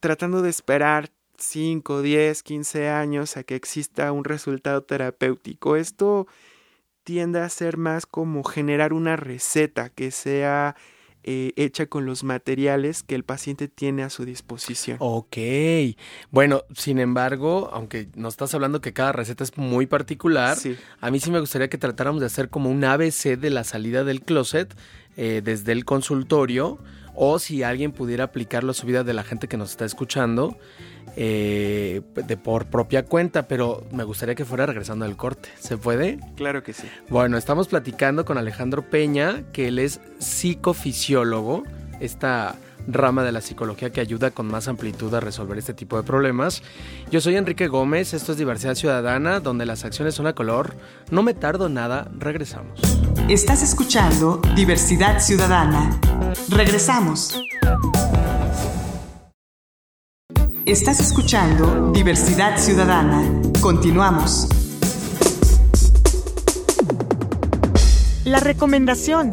tratando 0.00 0.40
de 0.40 0.48
esperar 0.48 1.10
5, 1.38 2.00
10, 2.00 2.42
15 2.42 2.88
años 2.88 3.36
a 3.36 3.42
que 3.42 3.54
exista 3.54 4.10
un 4.12 4.24
resultado 4.24 4.82
terapéutico. 4.82 5.76
Esto 5.76 6.26
tiende 7.04 7.40
a 7.40 7.48
ser 7.48 7.76
más 7.76 8.06
como 8.06 8.42
generar 8.42 8.92
una 8.92 9.16
receta 9.16 9.90
que 9.90 10.10
sea 10.10 10.76
eh, 11.28 11.52
hecha 11.56 11.86
con 11.86 12.06
los 12.06 12.22
materiales 12.22 13.02
que 13.02 13.16
el 13.16 13.24
paciente 13.24 13.66
tiene 13.66 14.04
a 14.04 14.10
su 14.10 14.24
disposición. 14.24 14.96
Ok. 15.00 15.36
Bueno, 16.30 16.62
sin 16.72 17.00
embargo, 17.00 17.68
aunque 17.72 18.08
nos 18.14 18.34
estás 18.34 18.54
hablando 18.54 18.80
que 18.80 18.92
cada 18.92 19.10
receta 19.10 19.42
es 19.42 19.58
muy 19.58 19.86
particular, 19.86 20.56
a 21.00 21.10
mí 21.10 21.18
sí 21.18 21.32
me 21.32 21.40
gustaría 21.40 21.68
que 21.68 21.78
tratáramos 21.78 22.20
de 22.20 22.26
hacer 22.26 22.48
como 22.48 22.70
un 22.70 22.84
ABC 22.84 23.36
de 23.36 23.50
la 23.50 23.64
salida 23.64 24.04
del 24.04 24.22
closet 24.22 24.72
eh, 25.16 25.42
desde 25.44 25.72
el 25.72 25.84
consultorio 25.84 26.78
o 27.16 27.38
si 27.38 27.62
alguien 27.62 27.92
pudiera 27.92 28.24
aplicarlo 28.24 28.70
a 28.70 28.74
su 28.74 28.86
vida 28.86 29.02
de 29.02 29.14
la 29.14 29.24
gente 29.24 29.48
que 29.48 29.56
nos 29.56 29.70
está 29.70 29.84
escuchando 29.84 30.56
eh, 31.16 32.02
de 32.14 32.36
por 32.36 32.66
propia 32.66 33.04
cuenta, 33.04 33.48
pero 33.48 33.86
me 33.90 34.04
gustaría 34.04 34.34
que 34.34 34.44
fuera 34.44 34.66
regresando 34.66 35.04
al 35.06 35.16
corte. 35.16 35.48
¿Se 35.58 35.78
puede? 35.78 36.20
Claro 36.36 36.62
que 36.62 36.74
sí. 36.74 36.86
Bueno, 37.08 37.38
estamos 37.38 37.68
platicando 37.68 38.24
con 38.24 38.36
Alejandro 38.36 38.82
Peña, 38.82 39.44
que 39.52 39.68
él 39.68 39.78
es 39.78 40.00
psicofisiólogo, 40.18 41.64
esta 42.00 42.56
rama 42.86 43.24
de 43.24 43.32
la 43.32 43.40
psicología 43.40 43.90
que 43.90 44.00
ayuda 44.00 44.30
con 44.30 44.46
más 44.46 44.68
amplitud 44.68 45.12
a 45.14 45.20
resolver 45.20 45.58
este 45.58 45.74
tipo 45.74 45.96
de 45.96 46.02
problemas. 46.02 46.62
Yo 47.10 47.20
soy 47.20 47.36
Enrique 47.36 47.68
Gómez, 47.68 48.14
esto 48.14 48.32
es 48.32 48.38
Diversidad 48.38 48.74
Ciudadana, 48.74 49.40
donde 49.40 49.66
las 49.66 49.84
acciones 49.84 50.14
son 50.14 50.26
a 50.26 50.34
color. 50.34 50.74
No 51.10 51.22
me 51.22 51.34
tardo 51.34 51.68
nada, 51.68 52.10
regresamos. 52.18 52.80
Estás 53.28 53.62
escuchando 53.62 54.40
Diversidad 54.54 55.20
Ciudadana. 55.20 55.98
Regresamos. 56.48 57.40
Estás 60.64 61.00
escuchando 61.00 61.92
Diversidad 61.92 62.58
Ciudadana. 62.58 63.22
Continuamos. 63.60 64.48
La 68.24 68.40
recomendación. 68.40 69.30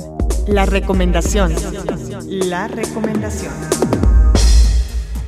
La 0.47 0.67
recomendación. 0.67 1.51
La 2.33 2.67
recomendación. 2.67 3.53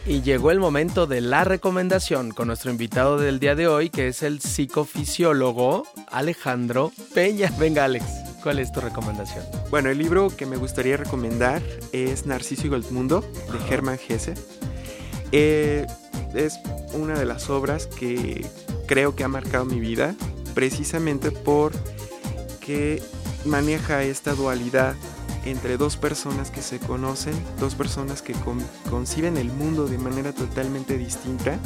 Y 0.07 0.23
llegó 0.23 0.49
el 0.49 0.59
momento 0.59 1.05
de 1.05 1.21
la 1.21 1.43
recomendación 1.43 2.31
con 2.31 2.47
nuestro 2.47 2.71
invitado 2.71 3.19
del 3.19 3.39
día 3.39 3.53
de 3.53 3.67
hoy, 3.67 3.91
que 3.91 4.07
es 4.07 4.23
el 4.23 4.41
psicofisiólogo 4.41 5.83
Alejandro 6.11 6.91
Peña. 7.13 7.53
Venga, 7.59 7.85
Alex, 7.85 8.05
¿cuál 8.41 8.57
es 8.57 8.71
tu 8.71 8.81
recomendación? 8.81 9.45
Bueno, 9.69 9.91
el 9.91 9.99
libro 9.99 10.35
que 10.35 10.47
me 10.47 10.57
gustaría 10.57 10.97
recomendar 10.97 11.61
es 11.91 12.25
Narciso 12.25 12.65
y 12.65 12.69
Goldmundo, 12.71 13.21
de 13.21 13.71
Hermann 13.71 13.99
Hesse. 14.09 14.33
Eh, 15.31 15.85
es 16.33 16.59
una 16.93 17.19
de 17.19 17.25
las 17.25 17.51
obras 17.51 17.85
que 17.85 18.43
creo 18.87 19.15
que 19.15 19.23
ha 19.23 19.27
marcado 19.27 19.65
mi 19.65 19.79
vida, 19.79 20.15
precisamente 20.55 21.29
porque 21.29 23.03
maneja 23.45 24.01
esta 24.01 24.33
dualidad 24.33 24.95
entre 25.45 25.77
dos 25.77 25.95
personas 25.95 26.51
que 26.51 26.61
se 26.61 26.79
conocen, 26.79 27.33
dos 27.59 27.75
personas 27.75 28.21
que 28.21 28.33
conciben 28.89 29.37
el 29.37 29.51
mundo 29.51 29.87
de 29.87 29.97
manera 29.97 30.33
totalmente 30.33 30.97
distinta 30.97 31.57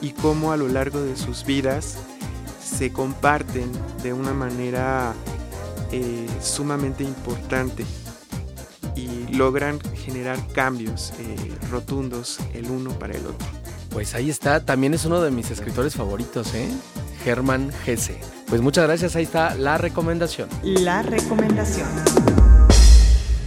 y 0.00 0.10
cómo 0.10 0.52
a 0.52 0.56
lo 0.56 0.68
largo 0.68 1.00
de 1.00 1.16
sus 1.16 1.44
vidas 1.44 1.98
se 2.62 2.92
comparten 2.92 3.70
de 4.02 4.12
una 4.12 4.32
manera 4.34 5.14
eh, 5.92 6.26
sumamente 6.40 7.04
importante 7.04 7.84
y 8.96 9.32
logran 9.32 9.80
generar 9.94 10.38
cambios 10.48 11.12
eh, 11.18 11.36
rotundos 11.70 12.38
el 12.54 12.70
uno 12.70 12.90
para 12.98 13.14
el 13.14 13.26
otro. 13.26 13.46
Pues 13.90 14.14
ahí 14.14 14.30
está, 14.30 14.64
también 14.64 14.94
es 14.94 15.04
uno 15.04 15.20
de 15.20 15.30
mis 15.30 15.50
escritores 15.50 15.94
favoritos, 15.94 16.54
¿eh? 16.54 16.68
Germán 17.24 17.70
Gese. 17.84 18.18
Pues 18.48 18.60
muchas 18.62 18.86
gracias, 18.86 19.16
ahí 19.16 19.24
está 19.24 19.54
la 19.54 19.78
recomendación. 19.78 20.48
La 20.62 21.02
recomendación. 21.02 21.88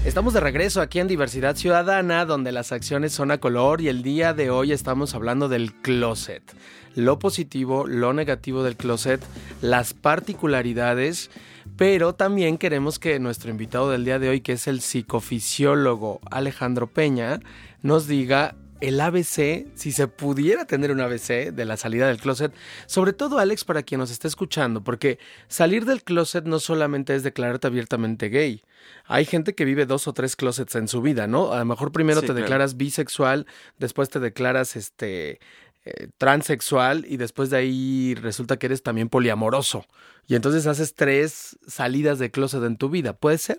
Estamos 0.06 0.34
de 0.34 0.40
regreso 0.40 0.82
aquí 0.82 1.00
en 1.00 1.08
Diversidad 1.08 1.56
Ciudadana, 1.56 2.26
donde 2.26 2.52
las 2.52 2.72
acciones 2.72 3.12
son 3.12 3.32
a 3.32 3.40
color 3.40 3.82
y 3.82 3.90
el 3.90 4.04
día 4.04 4.34
de 4.34 4.52
hoy 4.52 4.72
estamos 4.72 5.16
hablando 5.16 5.50
del 5.50 5.74
closet. 5.74 6.44
Lo 6.94 7.18
positivo, 7.18 7.88
lo 7.88 8.14
negativo 8.14 8.64
del 8.64 8.78
closet, 8.78 9.22
las 9.62 9.94
particularidades 9.94 11.32
pero 11.78 12.16
también 12.16 12.58
queremos 12.58 13.00
que 13.00 13.20
nuestro 13.20 13.52
invitado 13.52 13.92
del 13.92 14.06
día 14.06 14.20
de 14.20 14.30
hoy, 14.30 14.42
que 14.42 14.54
es 14.54 14.68
el 14.68 14.80
psicofisiólogo 14.80 16.22
Alejandro 16.32 16.88
Peña, 16.88 17.42
nos 17.82 18.08
diga 18.08 18.56
el 18.82 19.00
ABC, 19.00 19.68
si 19.76 19.92
se 19.92 20.08
pudiera 20.08 20.66
tener 20.66 20.92
un 20.92 21.00
ABC 21.00 21.52
de 21.52 21.66
la 21.66 21.78
salida 21.78 22.08
del 22.08 22.18
closet, 22.18 22.54
sobre 22.88 23.14
todo 23.14 23.40
Alex 23.40 23.64
para 23.64 23.84
quien 23.84 24.00
nos 24.00 24.12
esté 24.12 24.28
escuchando, 24.28 24.84
porque 24.84 25.18
salir 25.48 25.86
del 25.86 26.04
closet 26.04 26.46
no 26.46 26.60
solamente 26.60 27.16
es 27.16 27.24
declararte 27.24 27.68
abiertamente 27.68 28.30
gay. 28.30 28.64
Hay 29.06 29.26
gente 29.26 29.56
que 29.56 29.66
vive 29.66 29.86
dos 29.86 30.08
o 30.08 30.14
tres 30.14 30.36
closets 30.36 30.76
en 30.76 30.88
su 30.88 31.02
vida, 31.02 31.28
¿no? 31.28 31.54
A 31.54 31.60
lo 31.60 31.66
mejor 31.66 31.92
primero 31.92 32.22
te 32.22 32.34
declaras 32.34 32.78
bisexual, 32.78 33.48
después 33.80 34.10
te 34.10 34.20
declaras 34.20 34.76
este 34.76 35.40
eh, 35.86 36.08
transexual 36.18 37.06
y 37.08 37.18
después 37.18 37.50
de 37.52 37.58
ahí 37.58 38.16
resulta 38.16 38.58
que 38.58 38.66
eres 38.66 38.84
también 38.84 39.08
poliamoroso. 39.08 39.86
Y 40.28 40.36
entonces 40.36 40.68
haces 40.68 40.96
tres 40.96 41.58
salidas 41.68 42.20
de 42.20 42.32
closet 42.32 42.64
en 42.64 42.78
tu 42.78 42.90
vida. 42.90 43.14
¿Puede 43.14 43.38
ser? 43.38 43.58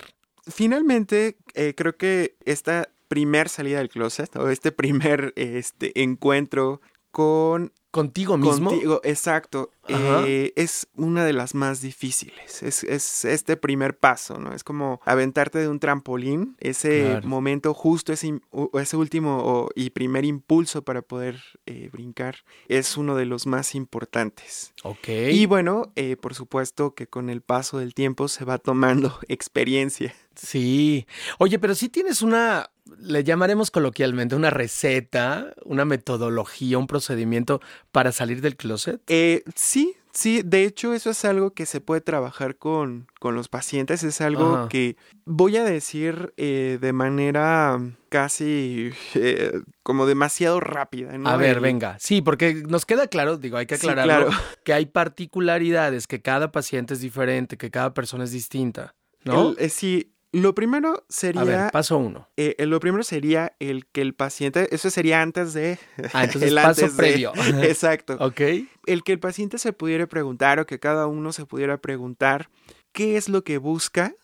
Finalmente, 0.48 1.38
eh, 1.54 1.74
creo 1.76 1.96
que 1.96 2.36
esta 2.44 2.88
primer 3.08 3.48
salida 3.48 3.78
del 3.78 3.88
closet 3.88 4.34
o 4.36 4.48
este 4.48 4.72
primer 4.72 5.32
este, 5.36 6.02
encuentro 6.02 6.80
con 7.10 7.72
contigo 7.96 8.36
mismo. 8.36 8.68
Contigo, 8.68 9.00
exacto. 9.04 9.70
Eh, 9.88 10.52
es 10.54 10.86
una 10.96 11.24
de 11.24 11.32
las 11.32 11.54
más 11.54 11.80
difíciles. 11.80 12.62
Es, 12.62 12.84
es, 12.84 13.24
este 13.24 13.56
primer 13.56 13.96
paso, 13.96 14.38
¿no? 14.38 14.52
Es 14.52 14.62
como 14.62 15.00
aventarte 15.06 15.58
de 15.60 15.68
un 15.68 15.80
trampolín, 15.80 16.56
ese 16.60 17.20
momento 17.24 17.72
justo, 17.72 18.12
ese, 18.12 18.38
ese 18.74 18.96
último 18.98 19.70
y 19.74 19.90
primer 19.90 20.26
impulso 20.26 20.82
para 20.82 21.00
poder 21.00 21.40
eh, 21.64 21.88
brincar, 21.90 22.44
es 22.68 22.98
uno 22.98 23.14
de 23.14 23.24
los 23.24 23.46
más 23.46 23.74
importantes. 23.74 24.74
Ok. 24.82 25.08
Y 25.08 25.46
bueno, 25.46 25.92
eh, 25.96 26.16
por 26.16 26.34
supuesto 26.34 26.94
que 26.94 27.06
con 27.06 27.30
el 27.30 27.40
paso 27.40 27.78
del 27.78 27.94
tiempo 27.94 28.28
se 28.28 28.44
va 28.44 28.58
tomando 28.58 29.18
experiencia. 29.28 30.14
Sí. 30.34 31.06
Oye, 31.38 31.58
pero 31.58 31.74
si 31.74 31.88
tienes 31.88 32.20
una, 32.20 32.68
le 32.98 33.24
llamaremos 33.24 33.70
coloquialmente, 33.70 34.36
una 34.36 34.50
receta, 34.50 35.52
una 35.64 35.84
metodología, 35.84 36.78
un 36.78 36.86
procedimiento 36.86 37.60
para 37.92 38.12
salir 38.12 38.40
del 38.40 38.56
closet. 38.56 39.00
Eh, 39.08 39.42
sí, 39.54 39.94
sí, 40.12 40.42
de 40.44 40.64
hecho 40.64 40.94
eso 40.94 41.10
es 41.10 41.24
algo 41.24 41.52
que 41.52 41.66
se 41.66 41.80
puede 41.80 42.00
trabajar 42.00 42.56
con, 42.56 43.08
con 43.18 43.34
los 43.34 43.48
pacientes, 43.48 44.02
es 44.02 44.20
algo 44.20 44.68
que 44.68 44.96
voy 45.24 45.56
a 45.56 45.64
decir 45.64 46.32
eh, 46.36 46.78
de 46.80 46.92
manera 46.92 47.80
casi 48.08 48.90
eh, 49.14 49.60
como 49.82 50.06
demasiado 50.06 50.60
rápida. 50.60 51.12
A 51.24 51.36
ver, 51.36 51.60
venga, 51.60 51.96
sí, 51.98 52.22
porque 52.22 52.62
nos 52.68 52.86
queda 52.86 53.08
claro, 53.08 53.36
digo, 53.36 53.56
hay 53.56 53.66
que 53.66 53.74
aclararlo, 53.74 54.30
que 54.64 54.72
hay 54.72 54.86
particularidades, 54.86 56.06
que 56.06 56.22
cada 56.22 56.52
paciente 56.52 56.94
es 56.94 57.00
diferente, 57.00 57.56
que 57.56 57.70
cada 57.70 57.94
persona 57.94 58.24
es 58.24 58.32
distinta. 58.32 58.94
¿No? 59.24 59.56
Eh, 59.58 59.70
sí, 59.70 60.14
lo 60.40 60.54
primero 60.54 61.04
sería. 61.08 61.40
A 61.40 61.44
ver, 61.44 61.70
paso 61.72 61.98
uno. 61.98 62.28
Eh, 62.36 62.54
lo 62.66 62.78
primero 62.80 63.02
sería 63.02 63.54
el 63.58 63.86
que 63.86 64.02
el 64.02 64.14
paciente. 64.14 64.68
Eso 64.74 64.90
sería 64.90 65.22
antes 65.22 65.54
de. 65.54 65.78
Ah, 66.12 66.24
entonces 66.24 66.42
el 66.50 66.56
paso 66.56 66.88
previo. 66.96 67.32
exacto. 67.62 68.16
ok. 68.20 68.40
El 68.86 69.02
que 69.02 69.12
el 69.12 69.18
paciente 69.18 69.58
se 69.58 69.72
pudiera 69.72 70.06
preguntar 70.06 70.60
o 70.60 70.66
que 70.66 70.78
cada 70.78 71.06
uno 71.06 71.32
se 71.32 71.46
pudiera 71.46 71.78
preguntar 71.78 72.50
qué 72.92 73.16
es 73.16 73.28
lo 73.28 73.44
que 73.44 73.58
busca 73.58 74.14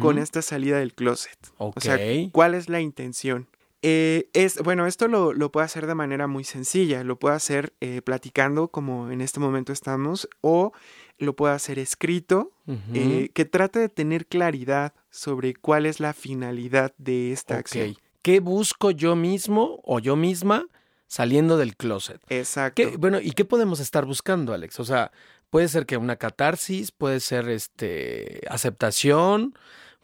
con 0.00 0.16
esta 0.16 0.40
salida 0.40 0.78
del 0.78 0.94
closet. 0.94 1.36
Ok. 1.58 1.76
O 1.76 1.80
sea, 1.80 1.98
cuál 2.32 2.54
es 2.54 2.70
la 2.70 2.80
intención. 2.80 3.48
Eh, 3.86 4.30
es, 4.32 4.62
bueno, 4.62 4.86
esto 4.86 5.08
lo, 5.08 5.34
lo, 5.34 5.52
puede 5.52 5.66
hacer 5.66 5.86
de 5.86 5.94
manera 5.94 6.26
muy 6.26 6.42
sencilla. 6.42 7.04
Lo 7.04 7.18
puede 7.18 7.36
hacer 7.36 7.74
eh, 7.82 8.00
platicando, 8.00 8.68
como 8.68 9.10
en 9.10 9.20
este 9.20 9.40
momento 9.40 9.74
estamos, 9.74 10.26
o 10.40 10.72
lo 11.18 11.36
puede 11.36 11.52
hacer 11.54 11.78
escrito, 11.78 12.52
eh, 12.94 13.28
que 13.34 13.44
trate 13.44 13.80
de 13.80 13.90
tener 13.90 14.26
claridad 14.26 14.94
sobre 15.14 15.54
cuál 15.54 15.86
es 15.86 16.00
la 16.00 16.12
finalidad 16.12 16.92
de 16.98 17.30
esta 17.30 17.56
acción. 17.56 17.96
¿Qué 18.20 18.40
busco 18.40 18.90
yo 18.90 19.14
mismo 19.14 19.80
o 19.84 20.00
yo 20.00 20.16
misma 20.16 20.66
saliendo 21.06 21.56
del 21.56 21.76
closet? 21.76 22.20
Exacto. 22.28 22.82
bueno, 22.98 23.20
¿y 23.20 23.30
qué 23.30 23.44
podemos 23.44 23.78
estar 23.78 24.06
buscando, 24.06 24.52
Alex? 24.52 24.80
O 24.80 24.84
sea, 24.84 25.12
puede 25.50 25.68
ser 25.68 25.86
que 25.86 25.96
una 25.96 26.16
catarsis, 26.16 26.90
puede 26.90 27.20
ser 27.20 27.48
este 27.48 28.40
aceptación, 28.50 29.54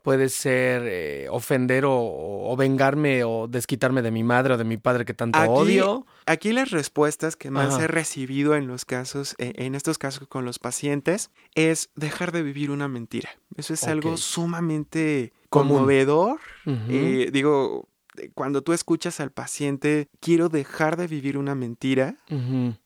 puede 0.03 0.29
ser 0.29 0.83
eh, 0.87 1.27
ofender 1.31 1.85
o, 1.85 1.93
o 1.95 2.57
vengarme 2.57 3.25
o 3.25 3.47
desquitarme 3.49 4.03
de 4.03 4.11
mi 4.11 4.23
madre 4.25 4.55
o 4.55 4.57
de 4.59 4.65
mi 4.65 4.77
padre 4.77 5.05
que 5.05 5.15
tanto 5.15 5.39
Aquí- 5.39 5.51
odio. 5.51 6.07
Aquí 6.27 6.53
las 6.53 6.71
respuestas 6.71 7.37
que 7.37 7.51
más 7.51 7.75
Ajá. 7.75 7.85
he 7.85 7.87
recibido 7.89 8.55
en 8.55 8.67
los 8.67 8.85
casos, 8.85 9.35
eh, 9.39 9.53
en 9.57 9.75
estos 9.75 9.99
casos 9.99 10.29
con 10.29 10.45
los 10.45 10.59
pacientes, 10.59 11.31
es 11.55 11.91
dejar 11.97 12.33
de 12.33 12.43
vivir 12.43 12.71
una 12.71 12.89
mentira. 12.89 13.31
Eso 13.57 13.75
es 13.75 13.85
algo 13.85 14.17
sumamente 14.17 15.33
conmovedor. 15.49 16.39
Eh, 16.67 17.31
digo, 17.33 17.89
cuando 18.35 18.63
tú 18.63 18.73
escuchas 18.73 19.21
al 19.21 19.31
paciente, 19.31 20.09
quiero 20.21 20.49
dejar 20.49 20.97
de 20.97 21.07
vivir 21.07 21.39
una 21.39 21.55
mentira, 21.55 22.17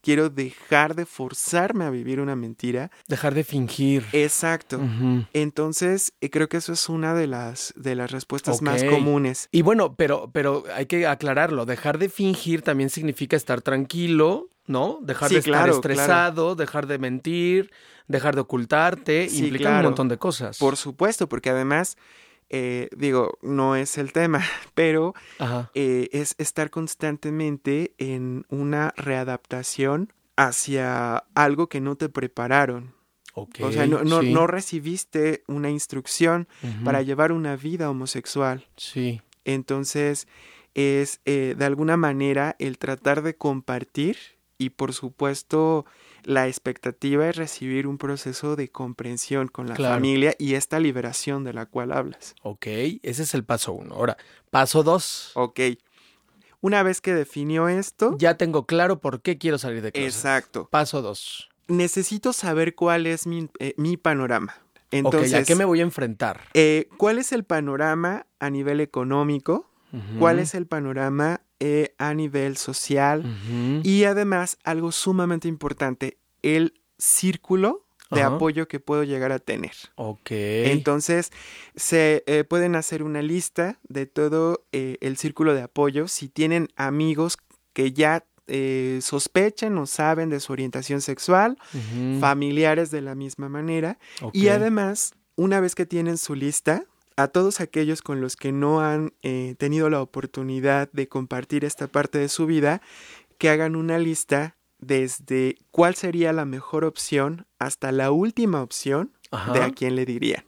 quiero 0.03 0.31
dejar 0.31 0.95
de 0.95 1.07
forzarme 1.07 1.85
a 1.85 1.91
vivir 1.91 2.21
una 2.21 2.37
mentira. 2.37 2.91
Dejar 3.09 3.35
de 3.35 3.45
fingir. 3.45 4.05
Exacto. 4.13 4.81
Entonces, 5.33 6.13
eh, 6.21 6.31
creo 6.31 6.49
que 6.49 6.59
eso 6.59 6.73
es 6.73 6.89
una 6.89 7.15
de 7.15 7.27
las, 7.27 7.73
de 7.77 7.95
las 7.95 8.11
respuestas 8.11 8.63
más 8.63 8.85
comunes. 8.85 9.49
Y 9.53 9.63
bueno, 9.63 9.95
pero, 9.97 10.31
pero 10.33 10.65
hay 10.75 10.87
que 10.87 11.07
aclararlo. 11.07 11.67
Dejar 11.67 11.99
de 11.99 12.09
fingir 12.09 12.63
también 12.63 12.91
significa 12.91 13.37
estar 13.37 13.63
tranquilo, 13.63 14.49
¿no? 14.67 14.99
Dejar 15.03 15.29
Sí, 15.29 15.35
de 15.35 15.39
estar 15.41 15.53
claro, 15.53 15.75
estresado, 15.75 16.55
dejar 16.55 16.87
de 16.87 16.99
mentir, 16.99 17.71
dejar 18.09 18.35
de 18.35 18.43
ocultarte. 18.43 19.29
Sí, 19.29 19.45
implica 19.45 19.77
un 19.77 19.83
montón 19.83 20.09
de 20.09 20.19
cosas. 20.19 20.59
Por 20.59 20.77
supuesto, 20.77 21.29
porque 21.29 21.51
además, 21.51 21.97
eh, 22.51 22.89
digo, 22.97 23.39
no 23.43 23.77
es 23.77 23.99
el 23.99 24.13
tema, 24.13 24.43
pero 24.75 25.15
eh, 25.75 26.09
es 26.13 26.35
estar 26.39 26.71
constantemente 26.71 27.95
en 27.99 28.47
una 28.49 28.93
readaptación 28.97 30.13
hacia 30.37 31.25
algo 31.35 31.69
que 31.69 31.81
no 31.81 31.97
te 31.97 32.09
prepararon. 32.09 32.95
O 33.35 33.73
sea, 33.73 33.87
no, 33.89 34.05
no, 34.05 34.21
sí. 34.21 34.33
no 34.33 34.47
recibiste 34.47 35.43
una 35.49 35.69
instrucción 35.69 36.47
para 36.85 37.03
llevar 37.03 37.33
una 37.33 37.57
vida 37.57 37.91
homosexual. 37.91 38.65
Sí. 38.77 39.23
Entonces, 39.45 40.29
es 40.75 41.21
eh, 41.25 41.55
de 41.57 41.65
alguna 41.65 41.97
manera 41.97 42.57
el 42.59 42.79
tratar 42.79 43.23
de 43.23 43.37
compartir 43.37 44.17
y 44.59 44.71
por 44.71 44.93
supuesto 44.93 45.85
la 46.25 46.47
expectativa 46.49 47.29
es 47.29 47.37
recibir 47.37 47.87
un 47.87 47.99
proceso 47.99 48.57
de 48.57 48.69
comprensión 48.71 49.49
con 49.49 49.67
la 49.69 49.75
Claro. 49.75 49.95
familia 49.95 50.35
y 50.39 50.55
esta 50.55 50.81
liberación 50.81 51.45
de 51.45 51.53
la 51.53 51.67
cual 51.67 51.93
hablas. 51.93 52.35
Ok. 52.43 52.67
Ese 53.03 53.23
es 53.23 53.35
el 53.35 53.45
paso 53.45 53.73
uno. 53.73 53.95
Ahora, 53.95 54.17
paso 54.51 54.83
dos. 54.83 55.31
Ok. 55.35 55.61
Una 56.61 56.83
vez 56.83 57.01
que 57.01 57.13
definió 57.15 57.69
esto, 57.69 58.17
Ya 58.19 58.37
tengo 58.39 58.65
claro 58.67 59.01
por 59.01 59.21
qué 59.21 59.37
quiero 59.39 59.59
salir 59.59 59.83
de 59.83 59.93
clase. 59.93 60.07
exacto. 60.07 60.69
Paso 60.71 61.03
dos. 61.03 61.49
Necesito 61.69 62.33
saber 62.33 62.75
cuál 62.75 63.07
es 63.07 63.27
mi, 63.27 63.49
eh, 63.59 63.75
mi 63.77 63.97
panorama. 63.97 64.55
ok, 64.57 64.91
Entonces, 64.91 65.35
¿a 65.35 65.45
qué 65.45 65.55
me 65.57 65.65
voy 65.65 65.81
a 65.81 65.83
enfrentar? 65.83 66.41
eh, 66.55 66.89
¿cuál 66.97 67.19
es 67.19 67.33
el 67.33 67.45
panorama 67.45 68.27
a 68.39 68.49
nivel 68.51 68.81
económico? 68.81 69.71
¿Cuál 70.19 70.39
es 70.39 70.55
el 70.55 70.67
panorama 70.67 71.41
eh, 71.61 71.95
a 71.99 72.15
nivel 72.15 72.57
social? 72.57 73.25
Y 73.83 74.05
además, 74.05 74.59
algo 74.65 74.93
sumamente 74.93 75.49
importante, 75.49 76.19
el 76.43 76.75
círculo 76.99 77.85
de 78.11 78.23
apoyo 78.23 78.69
que 78.69 78.81
puedo 78.81 79.03
llegar 79.03 79.33
a 79.33 79.39
tener. 79.39 79.73
Ok. 79.97 80.31
Entonces, 80.31 81.33
se 81.75 82.23
eh, 82.27 82.45
pueden 82.45 82.77
hacer 82.77 83.03
una 83.03 83.23
lista 83.23 83.81
de 83.89 84.07
todo 84.07 84.67
eh, 84.73 84.99
el 85.01 85.17
círculo 85.17 85.55
de 85.55 85.63
apoyo. 85.63 86.09
Si 86.09 86.29
tienen 86.29 86.69
amigos 86.77 87.39
que 87.73 87.93
ya 87.93 88.25
eh, 88.47 89.01
sospechan 89.03 89.77
o 89.79 89.87
saben 89.87 90.29
de 90.29 90.41
su 90.41 90.53
orientación 90.53 91.01
sexual, 91.01 91.59
familiares 92.21 92.91
de 92.91 93.01
la 93.01 93.15
misma 93.15 93.49
manera. 93.49 93.99
Y 94.33 94.49
además, 94.49 95.15
una 95.37 95.61
vez 95.61 95.75
que 95.75 95.87
tienen 95.87 96.19
su 96.19 96.35
lista, 96.35 96.85
a 97.17 97.29
todos 97.29 97.61
aquellos 97.61 98.03
con 98.03 98.21
los 98.21 98.37
que 98.37 98.53
no 98.53 98.81
han 98.81 99.13
eh, 99.23 99.55
tenido 99.59 99.89
la 99.91 100.03
oportunidad 100.03 100.91
de 100.93 101.09
compartir 101.09 101.65
esta 101.65 101.87
parte 101.87 102.19
de 102.19 102.29
su 102.29 102.47
vida, 102.47 102.83
que 103.39 103.51
hagan 103.51 103.77
una 103.77 103.99
lista 103.99 104.57
desde 104.79 105.57
cuál 105.71 105.95
sería 105.95 106.33
la 106.33 106.45
mejor 106.45 106.85
opción 106.85 107.47
hasta 107.59 107.93
la 107.93 108.11
última 108.11 108.63
opción 108.63 109.13
de 109.53 109.63
a 109.63 109.71
quién 109.71 109.97
le 109.97 110.05
dirían. 110.05 110.45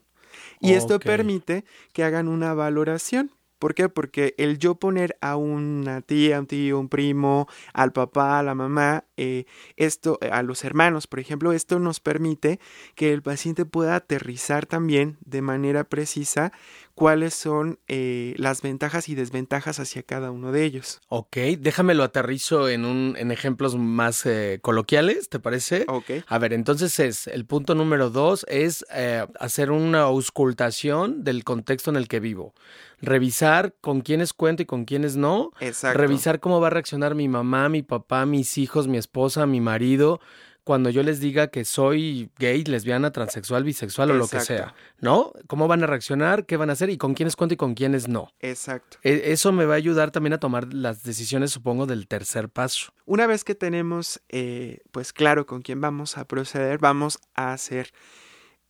Y 0.59 0.73
esto 0.73 0.99
permite 0.99 1.65
que 1.93 2.03
hagan 2.03 2.27
una 2.27 2.53
valoración. 2.53 3.31
¿Por 3.59 3.73
qué? 3.73 3.89
Porque 3.89 4.35
el 4.37 4.59
yo 4.59 4.75
poner 4.75 5.17
a 5.21 5.35
una 5.35 6.01
tía, 6.01 6.39
un 6.39 6.47
tío, 6.47 6.79
un 6.79 6.89
primo, 6.89 7.47
al 7.73 7.91
papá, 7.91 8.39
a 8.39 8.43
la 8.43 8.55
mamá, 8.55 9.05
eh, 9.17 9.45
esto, 9.75 10.19
eh, 10.21 10.29
a 10.31 10.43
los 10.43 10.63
hermanos, 10.63 11.07
por 11.07 11.19
ejemplo, 11.19 11.53
esto 11.53 11.79
nos 11.79 11.99
permite 11.99 12.59
que 12.95 13.13
el 13.13 13.23
paciente 13.23 13.65
pueda 13.65 13.95
aterrizar 13.95 14.65
también 14.65 15.17
de 15.25 15.41
manera 15.41 15.83
precisa 15.85 16.51
cuáles 16.97 17.35
son 17.35 17.77
eh, 17.87 18.33
las 18.37 18.63
ventajas 18.63 19.07
y 19.07 19.13
desventajas 19.13 19.79
hacia 19.79 20.01
cada 20.01 20.31
uno 20.31 20.51
de 20.51 20.63
ellos. 20.63 20.99
Ok, 21.09 21.37
déjame 21.59 21.93
lo 21.93 22.03
aterrizo 22.03 22.69
en, 22.69 22.85
un, 22.85 23.13
en 23.19 23.31
ejemplos 23.31 23.75
más 23.75 24.25
eh, 24.25 24.57
coloquiales, 24.63 25.29
¿te 25.29 25.39
parece? 25.39 25.85
Ok. 25.89 26.09
A 26.25 26.39
ver, 26.39 26.53
entonces 26.53 26.99
es, 26.99 27.27
el 27.27 27.45
punto 27.45 27.75
número 27.75 28.09
dos 28.09 28.47
es 28.49 28.83
eh, 28.91 29.27
hacer 29.39 29.69
una 29.69 30.01
auscultación 30.01 31.23
del 31.23 31.43
contexto 31.43 31.91
en 31.91 31.97
el 31.97 32.07
que 32.07 32.19
vivo. 32.19 32.55
Revisar 32.99 33.75
con 33.79 34.01
quiénes 34.01 34.33
cuento 34.33 34.63
y 34.63 34.65
con 34.65 34.85
quiénes 34.85 35.15
no. 35.15 35.51
Exacto. 35.59 35.99
Revisar 35.99 36.39
cómo 36.39 36.59
va 36.59 36.67
a 36.67 36.71
reaccionar 36.71 37.13
mi 37.13 37.27
mamá, 37.27 37.69
mi 37.69 37.83
papá, 37.83 38.25
mis 38.25 38.57
hijos, 38.57 38.87
mi 38.87 38.97
esposa, 38.97 39.45
mi 39.45 39.61
marido, 39.61 40.19
cuando 40.67 40.89
yo 40.89 41.01
les 41.01 41.21
diga 41.21 41.47
que 41.47 41.63
soy 41.63 42.29
gay, 42.37 42.61
lesbiana, 42.65 43.11
transexual, 43.13 43.63
bisexual 43.63 44.11
o 44.11 44.15
lo 44.15 44.27
que 44.27 44.41
sea. 44.41 44.75
¿No? 44.99 45.31
¿Cómo 45.47 45.69
van 45.69 45.81
a 45.81 45.87
reaccionar? 45.87 46.45
¿Qué 46.45 46.57
van 46.57 46.69
a 46.69 46.73
hacer? 46.73 46.89
¿Y 46.89 46.97
con 46.97 47.13
quiénes 47.13 47.37
cuento 47.37 47.53
y 47.53 47.57
con 47.57 47.73
quiénes 47.73 48.09
no? 48.09 48.33
Exacto. 48.41 48.97
E- 49.01 49.31
Eso 49.31 49.53
me 49.53 49.63
va 49.65 49.75
a 49.75 49.77
ayudar 49.77 50.11
también 50.11 50.33
a 50.33 50.39
tomar 50.41 50.73
las 50.73 51.03
decisiones, 51.03 51.51
supongo, 51.51 51.85
del 51.85 52.09
tercer 52.09 52.49
paso. 52.49 52.91
Una 53.05 53.27
vez 53.27 53.45
que 53.45 53.55
tenemos, 53.55 54.21
eh, 54.27 54.81
pues 54.91 55.13
claro, 55.13 55.45
con 55.45 55.61
quién 55.61 55.79
vamos 55.79 56.17
a 56.17 56.25
proceder, 56.27 56.79
vamos 56.79 57.17
a 57.33 57.53
hacer 57.53 57.93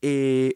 eh, 0.04 0.54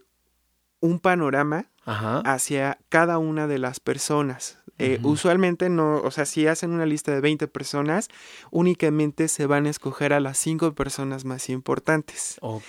un 0.80 1.00
panorama 1.00 1.71
Ajá. 1.86 2.20
hacia 2.26 2.78
cada 2.90 3.18
una 3.18 3.48
de 3.48 3.60
las 3.60 3.80
personas. 3.80 4.58
Eh. 4.78 5.00
Usualmente 5.04 5.70
no, 5.70 5.98
o 6.02 6.10
sea, 6.10 6.26
si 6.26 6.48
hacen 6.48 6.72
una 6.72 6.88
lista 6.88 7.14
de 7.14 7.22
20 7.22 7.48
personas, 7.48 8.08
únicamente 8.50 9.28
se 9.28 9.46
van 9.46 9.68
a 9.68 9.70
escoger 9.70 10.12
a 10.12 10.20
las 10.20 10.40
5 10.40 10.74
personas 10.74 11.24
más 11.24 11.50
importantes. 11.50 12.38
Ok. 12.42 12.64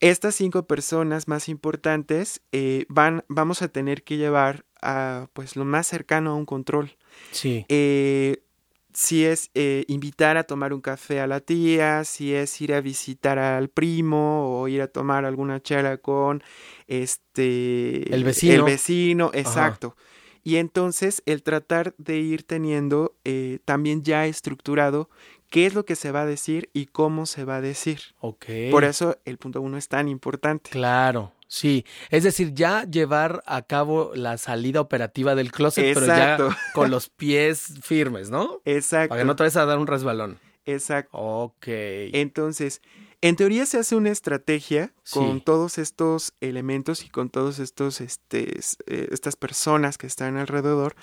Estas 0.00 0.34
5 0.34 0.66
personas 0.66 1.28
más 1.28 1.48
importantes 1.48 2.40
eh, 2.50 2.84
van, 2.88 3.24
vamos 3.28 3.62
a 3.62 3.68
tener 3.68 4.02
que 4.02 4.16
llevar 4.16 4.64
a, 4.82 5.28
pues, 5.34 5.54
lo 5.54 5.64
más 5.64 5.86
cercano 5.86 6.32
a 6.32 6.34
un 6.34 6.46
control. 6.46 6.96
Sí. 7.30 7.64
Eh, 7.68 8.42
si 8.96 9.26
es 9.26 9.50
eh, 9.52 9.84
invitar 9.88 10.38
a 10.38 10.44
tomar 10.44 10.72
un 10.72 10.80
café 10.80 11.20
a 11.20 11.26
la 11.26 11.40
tía, 11.40 12.02
si 12.04 12.32
es 12.32 12.58
ir 12.62 12.72
a 12.72 12.80
visitar 12.80 13.38
al 13.38 13.68
primo 13.68 14.58
o 14.58 14.68
ir 14.68 14.80
a 14.80 14.86
tomar 14.86 15.26
alguna 15.26 15.60
chela 15.60 15.98
con 15.98 16.42
este 16.86 18.10
El 18.14 18.24
vecino. 18.24 18.54
El 18.54 18.62
vecino, 18.62 19.30
exacto. 19.34 19.96
Y 20.42 20.56
entonces 20.56 21.22
el 21.26 21.42
tratar 21.42 21.94
de 21.98 22.16
ir 22.16 22.44
teniendo 22.44 23.14
eh, 23.24 23.58
también 23.66 24.02
ya 24.02 24.24
estructurado 24.24 25.10
qué 25.50 25.66
es 25.66 25.74
lo 25.74 25.84
que 25.84 25.94
se 25.94 26.10
va 26.10 26.22
a 26.22 26.26
decir 26.26 26.70
y 26.72 26.86
cómo 26.86 27.26
se 27.26 27.44
va 27.44 27.56
a 27.56 27.60
decir. 27.60 28.00
Ok. 28.20 28.46
Por 28.70 28.84
eso 28.84 29.18
el 29.26 29.36
punto 29.36 29.60
uno 29.60 29.76
es 29.76 29.88
tan 29.88 30.08
importante. 30.08 30.70
Claro, 30.70 31.32
sí. 31.46 31.84
Es 32.10 32.24
decir, 32.24 32.54
ya 32.54 32.84
llevar 32.84 33.42
a 33.46 33.62
cabo 33.62 34.12
la 34.14 34.38
salida 34.38 34.80
operativa 34.80 35.34
del 35.34 35.52
closet, 35.52 35.94
pero 35.94 36.06
ya 36.06 36.38
con 36.74 36.90
los 36.90 37.08
pies 37.16 37.74
firmes, 37.82 38.30
¿no? 38.30 38.60
Exacto. 38.64 39.10
Para 39.10 39.22
que 39.22 39.26
no 39.26 39.36
te 39.36 39.44
vayas 39.44 39.56
a 39.56 39.66
dar 39.66 39.78
un 39.78 39.86
resbalón. 39.86 40.38
Exacto. 40.64 41.16
Ok. 41.16 41.66
Entonces, 41.66 42.82
en 43.22 43.36
teoría 43.36 43.66
se 43.66 43.78
hace 43.78 43.96
una 43.96 44.10
estrategia 44.10 44.92
con 45.10 45.40
todos 45.40 45.78
estos 45.78 46.34
elementos 46.40 47.04
y 47.04 47.08
con 47.08 47.30
todos 47.30 47.58
estos, 47.58 48.00
este, 48.00 48.58
eh, 48.86 49.08
estas 49.10 49.36
personas 49.36 49.96
que 49.98 50.06
están 50.06 50.36
alrededor, 50.36 50.96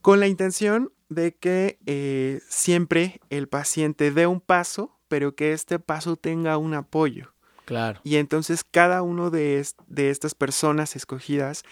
con 0.00 0.20
la 0.20 0.28
intención 0.28 0.92
de 1.08 1.34
que 1.34 1.78
eh, 1.86 2.40
siempre 2.48 3.20
el 3.30 3.48
paciente 3.48 4.10
dé 4.10 4.26
un 4.26 4.40
paso, 4.40 4.98
pero 5.08 5.34
que 5.34 5.52
este 5.52 5.78
paso 5.78 6.16
tenga 6.16 6.56
un 6.56 6.74
apoyo. 6.74 7.33
Claro. 7.64 8.00
Y 8.04 8.16
entonces 8.16 8.64
cada 8.64 9.02
uno 9.02 9.30
de, 9.30 9.58
es- 9.58 9.76
de 9.86 10.10
estas 10.10 10.34
personas 10.34 10.96
escogidas 10.96 11.64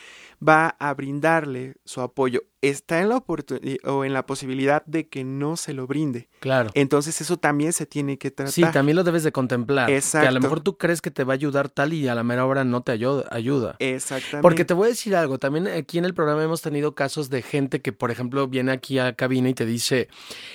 va 0.46 0.68
a 0.78 0.94
brindarle 0.94 1.74
su 1.84 2.00
apoyo. 2.00 2.42
Está 2.62 3.00
en 3.00 3.08
la 3.08 3.16
oportunidad 3.16 3.76
o 3.84 4.04
en 4.04 4.12
la 4.12 4.24
posibilidad 4.24 4.84
de 4.86 5.08
que 5.08 5.24
no 5.24 5.56
se 5.56 5.72
lo 5.72 5.88
brinde. 5.88 6.28
Claro. 6.38 6.70
Entonces 6.74 7.20
eso 7.20 7.36
también 7.36 7.72
se 7.72 7.86
tiene 7.86 8.18
que 8.18 8.30
tratar. 8.30 8.52
Sí, 8.52 8.64
también 8.72 8.94
lo 8.94 9.02
debes 9.02 9.24
de 9.24 9.32
contemplar. 9.32 9.90
Exacto. 9.90 10.24
Que 10.24 10.28
a 10.28 10.32
lo 10.32 10.40
mejor 10.40 10.60
tú 10.60 10.78
crees 10.78 11.02
que 11.02 11.10
te 11.10 11.24
va 11.24 11.32
a 11.32 11.34
ayudar 11.34 11.68
tal 11.68 11.92
y 11.92 12.06
a 12.06 12.14
la 12.14 12.22
mera 12.22 12.46
hora 12.46 12.62
no 12.62 12.82
te 12.82 12.92
ayuda. 12.92 13.76
Exactamente. 13.80 14.42
Porque 14.42 14.64
te 14.64 14.74
voy 14.74 14.86
a 14.86 14.88
decir 14.90 15.16
algo, 15.16 15.38
también 15.38 15.66
aquí 15.66 15.98
en 15.98 16.04
el 16.04 16.14
programa 16.14 16.44
hemos 16.44 16.62
tenido 16.62 16.94
casos 16.94 17.30
de 17.30 17.42
gente 17.42 17.82
que, 17.82 17.92
por 17.92 18.12
ejemplo, 18.12 18.46
viene 18.46 18.70
aquí 18.70 19.00
a 19.00 19.14
cabina 19.14 19.48
y 19.48 19.54
te 19.54 19.66
dice, 19.66 20.08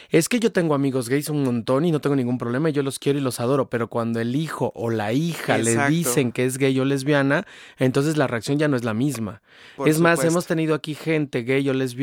es 0.10 0.30
que 0.30 0.39
yo 0.39 0.54
tengo 0.54 0.76
amigos 0.76 1.10
gays 1.10 1.28
un 1.30 1.43
montón 1.43 1.84
y 1.84 1.91
no 1.91 2.00
tengo 2.00 2.15
ningún 2.15 2.38
problema, 2.38 2.70
y 2.70 2.74
yo 2.74 2.84
los 2.84 3.00
quiero 3.00 3.20
y 3.20 3.22
los 3.22 3.41
adoro, 3.41 3.70
pero 3.70 3.89
cuando 3.89 4.22
el 4.22 4.36
hijo 4.36 4.72
o 4.76 4.89
la 4.89 5.12
hija 5.12 5.58
le 5.58 5.89
dicen 5.89 6.32
que 6.32 6.46
es 6.46 6.58
gay 6.58 6.80
o 6.80 6.86
lesbiana, 6.86 7.46
entonces 7.78 8.15
la 8.15 8.28
reacción 8.28 8.58
ya 8.58 8.70
no 8.70 8.78
es 8.78 8.86
la 8.86 8.93
misma. 8.93 9.41
es 9.86 10.00
más, 10.00 10.24
hemos 10.24 10.46
tenido 10.46 10.74
aquí 10.74 10.96
gente 10.96 11.43
gay 11.43 11.67
o 11.67 11.74
lesbiana 11.74 11.97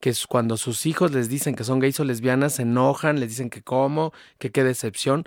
que 0.00 0.10
es 0.10 0.26
cuando 0.26 0.56
sus 0.56 0.86
hijos 0.86 1.12
les 1.12 1.28
dicen 1.28 1.54
que 1.54 1.64
son 1.64 1.78
gays 1.78 2.00
o 2.00 2.04
lesbianas, 2.04 2.54
se 2.54 2.62
enojan, 2.62 3.20
les 3.20 3.30
dicen 3.30 3.50
que 3.50 3.62
cómo, 3.62 4.12
que 4.38 4.50
qué 4.50 4.64
decepción. 4.64 5.24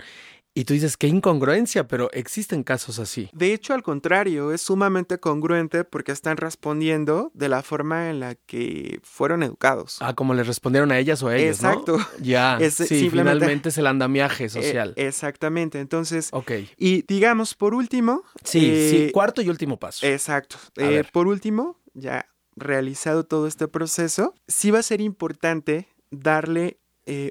Y 0.56 0.66
tú 0.66 0.76
dices, 0.76 0.98
qué 0.98 1.08
incongruencia, 1.08 1.88
pero 1.88 2.12
existen 2.12 2.62
casos 2.64 3.00
así. 3.00 3.28
De 3.34 3.54
hecho, 3.54 3.74
al 3.74 3.82
contrario, 3.82 4.52
es 4.54 4.62
sumamente 4.62 5.20
congruente 5.20 5.84
porque 5.84 6.12
están 6.12 6.38
respondiendo 6.38 7.32
de 7.34 7.50
la 7.50 7.64
forma 7.64 8.12
en 8.12 8.20
la 8.20 8.36
que 8.36 9.00
fueron 9.02 9.42
educados. 9.42 9.98
Ah, 10.00 10.14
como 10.14 10.36
le 10.36 10.44
respondieron 10.44 10.92
a 10.92 11.00
ellas 11.00 11.24
o 11.24 11.30
a 11.30 11.38
ellos, 11.38 11.58
Exacto. 11.58 11.98
Ya, 12.22 12.58
es, 12.62 12.76
sí, 12.76 13.10
finalmente 13.10 13.70
es 13.70 13.78
el 13.80 13.88
andamiaje 13.88 14.48
social. 14.48 14.94
Eh, 14.96 15.08
exactamente, 15.08 15.80
entonces... 15.80 16.30
Ok. 16.32 16.52
Y 16.78 17.02
digamos, 17.08 17.56
por 17.56 17.74
último... 17.74 18.24
Sí, 18.44 18.60
sí, 18.60 18.98
eh, 19.08 19.12
cuarto 19.12 19.42
y 19.42 19.50
último 19.50 19.80
paso. 19.80 20.06
Exacto. 20.06 20.58
Eh, 20.76 21.04
por 21.12 21.26
último, 21.26 21.80
ya 21.96 22.28
realizado 22.56 23.26
todo 23.26 23.48
este 23.48 23.68
proceso, 23.68 24.34
sí 24.48 24.72
va 24.72 24.80
a 24.80 24.84
ser 24.84 25.02
importante 25.02 25.88
darle 26.12 26.80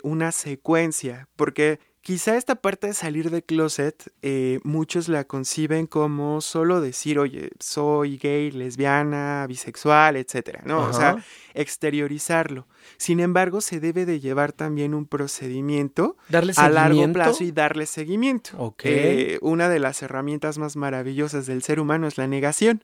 una 0.03 0.33
secuencia, 0.33 1.29
porque 1.35 1.79
Quizá 2.03 2.37
esta 2.37 2.57
parte 2.57 2.89
de 2.89 2.95
salir 2.95 3.31
de 3.31 3.45
closet, 3.45 4.13
eh, 4.23 4.59
muchos 4.65 5.09
la 5.09 5.23
conciben 5.23 5.87
como 5.87 6.41
solo 6.41 6.81
decir, 6.81 7.17
oye, 7.21 7.51
soy 7.61 8.19
gay, 8.19 8.51
lesbiana, 8.51 9.47
bisexual, 9.47 10.17
etcétera, 10.17 10.63
¿no? 10.65 10.81
O 10.81 10.93
sea, 10.93 11.25
exteriorizarlo. 11.55 12.67
Sin 12.97 13.21
embargo, 13.21 13.61
se 13.61 13.79
debe 13.79 14.05
de 14.05 14.19
llevar 14.19 14.51
también 14.51 14.95
un 14.95 15.07
procedimiento 15.07 16.17
a 16.57 16.69
largo 16.69 17.13
plazo 17.13 17.45
y 17.45 17.53
darle 17.53 17.87
seguimiento. 17.87 18.75
Eh, 18.83 19.39
una 19.41 19.69
de 19.69 19.79
las 19.79 20.03
herramientas 20.03 20.59
más 20.59 20.75
maravillosas 20.75 21.47
del 21.47 21.63
ser 21.63 21.79
humano 21.79 22.09
es 22.09 22.19
la 22.19 22.27
negación. 22.27 22.83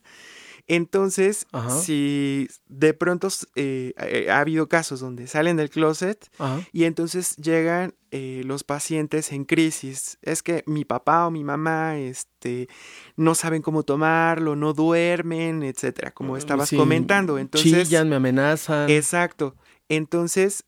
Entonces, 0.71 1.47
si 1.81 2.47
de 2.69 2.93
pronto 2.93 3.29
eh, 3.57 3.95
eh, 3.97 4.31
ha 4.31 4.41
habido 4.41 4.69
casos 4.69 5.01
donde 5.01 5.27
salen 5.27 5.57
del 5.57 5.71
closet 5.71 6.31
y 6.73 6.85
entonces 6.85 7.37
llegan 7.37 7.95
eh, 8.11 8.43
los 8.45 8.65
pacientes 8.65 9.33
en 9.33 9.47
crisis, 9.47 10.19
es 10.21 10.43
que 10.43 10.65
mi 10.67 10.85
papá 10.85 11.27
o 11.27 11.31
mi 11.31 11.43
mamá 11.43 11.97
este, 11.97 12.69
no 13.17 13.35
saben 13.35 13.63
cómo 13.63 13.83
tomarlo, 13.83 14.57
no 14.57 14.75
duermen, 14.75 15.63
etcétera, 15.63 16.11
como 16.11 16.37
estabas 16.37 16.71
comentando. 16.71 17.39
Entonces, 17.39 17.89
chillan, 17.89 18.11
me 18.11 18.17
amenazan. 18.17 18.91
Exacto. 18.91 19.57
Entonces, 19.89 20.67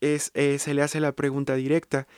se 0.00 0.74
le 0.74 0.82
hace 0.82 0.98
la 0.98 1.12
pregunta 1.12 1.56
directa, 1.56 2.08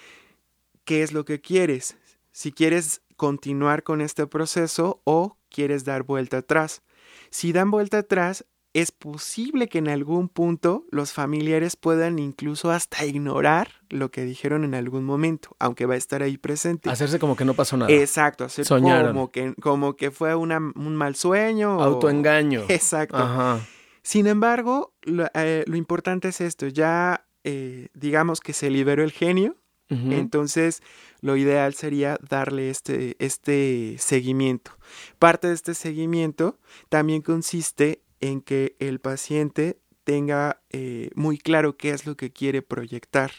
¿qué 0.85 1.03
es 1.03 1.12
lo 1.12 1.25
que 1.25 1.40
quieres? 1.40 1.97
Si 2.31 2.53
quieres 2.53 3.03
continuar 3.16 3.83
con 3.83 4.01
este 4.01 4.29
proceso 4.29 5.01
o 5.03 5.37
quieres 5.55 5.85
dar 5.85 6.03
vuelta 6.03 6.38
atrás. 6.38 6.83
Si 7.31 7.53
dan 7.53 7.71
vuelta 7.71 7.99
atrás, 7.99 8.45
es 8.75 8.90
posible 8.90 9.69
que 9.69 9.79
en 9.79 9.88
algún 9.88 10.29
punto 10.29 10.85
los 10.90 11.12
familiares 11.12 11.77
puedan 11.77 12.19
incluso 12.19 12.73
hasta 12.73 13.07
ignorar 13.07 13.69
lo 13.88 14.11
que 14.11 14.25
dijeron 14.25 14.64
en 14.64 14.75
algún 14.75 15.05
momento, 15.05 15.57
aunque 15.61 15.87
va 15.87 15.95
a 15.95 15.97
estar 15.97 16.23
ahí 16.23 16.37
presente. 16.37 16.90
Hacerse 16.90 17.21
como 17.21 17.37
que 17.37 17.45
no 17.45 17.55
pasó 17.55 17.77
nada. 17.77 17.93
Exacto, 17.93 18.45
hacer 18.45 18.67
como 18.67 19.31
que, 19.31 19.55
como 19.61 19.95
que 19.95 20.11
fue 20.11 20.35
un 20.35 20.97
mal 20.97 21.14
sueño. 21.14 21.81
Autoengaño. 21.81 22.64
Exacto. 22.69 23.61
Sin 24.03 24.27
embargo, 24.27 24.93
eh, 25.35 25.64
lo, 25.67 25.77
importante 25.77 26.29
es 26.29 26.40
esto, 26.40 26.67
ya 26.67 27.27
eh, 27.45 27.88
digamos 27.95 28.40
que 28.40 28.53
se 28.53 28.71
liberó 28.71 29.05
el 29.05 29.12
genio, 29.12 29.57
entonces 29.88 30.83
lo 31.25 31.39
ideal 31.39 31.73
sería 31.73 32.19
darle 32.29 32.69
este, 32.69 33.17
este 33.19 33.97
seguimiento. 33.99 34.73
Parte 35.19 35.49
de 35.49 35.55
este 35.55 35.73
seguimiento 35.73 36.59
también 36.91 37.23
consiste 37.23 38.03
en 38.21 38.43
que 38.43 38.77
el 38.79 39.01
paciente 39.01 39.79
tenga 40.05 40.61
eh, 40.69 41.09
muy 41.15 41.39
claro 41.39 41.79
qué 41.79 41.93
es 41.93 42.05
lo 42.05 42.15
que 42.15 42.31
quiere 42.31 42.61
proyectar. 42.61 43.33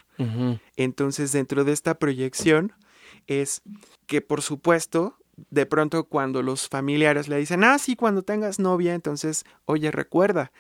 Entonces, 0.76 1.32
dentro 1.32 1.64
de 1.64 1.74
esta 1.74 2.00
proyección 2.00 2.74
es 3.28 3.62
que, 4.08 4.20
por 4.20 4.42
supuesto, 4.42 5.20
de 5.52 5.68
pronto 5.68 6.06
cuando 6.06 6.42
los 6.42 6.68
familiares 6.68 7.28
le 7.28 7.38
dicen, 7.38 7.64
ah, 7.64 7.78
sí, 7.78 7.96
cuando 7.96 8.24
tengas 8.24 8.58
novia, 8.58 8.96
entonces, 8.96 9.46
oye, 9.66 9.92
recuerda, 9.92 10.52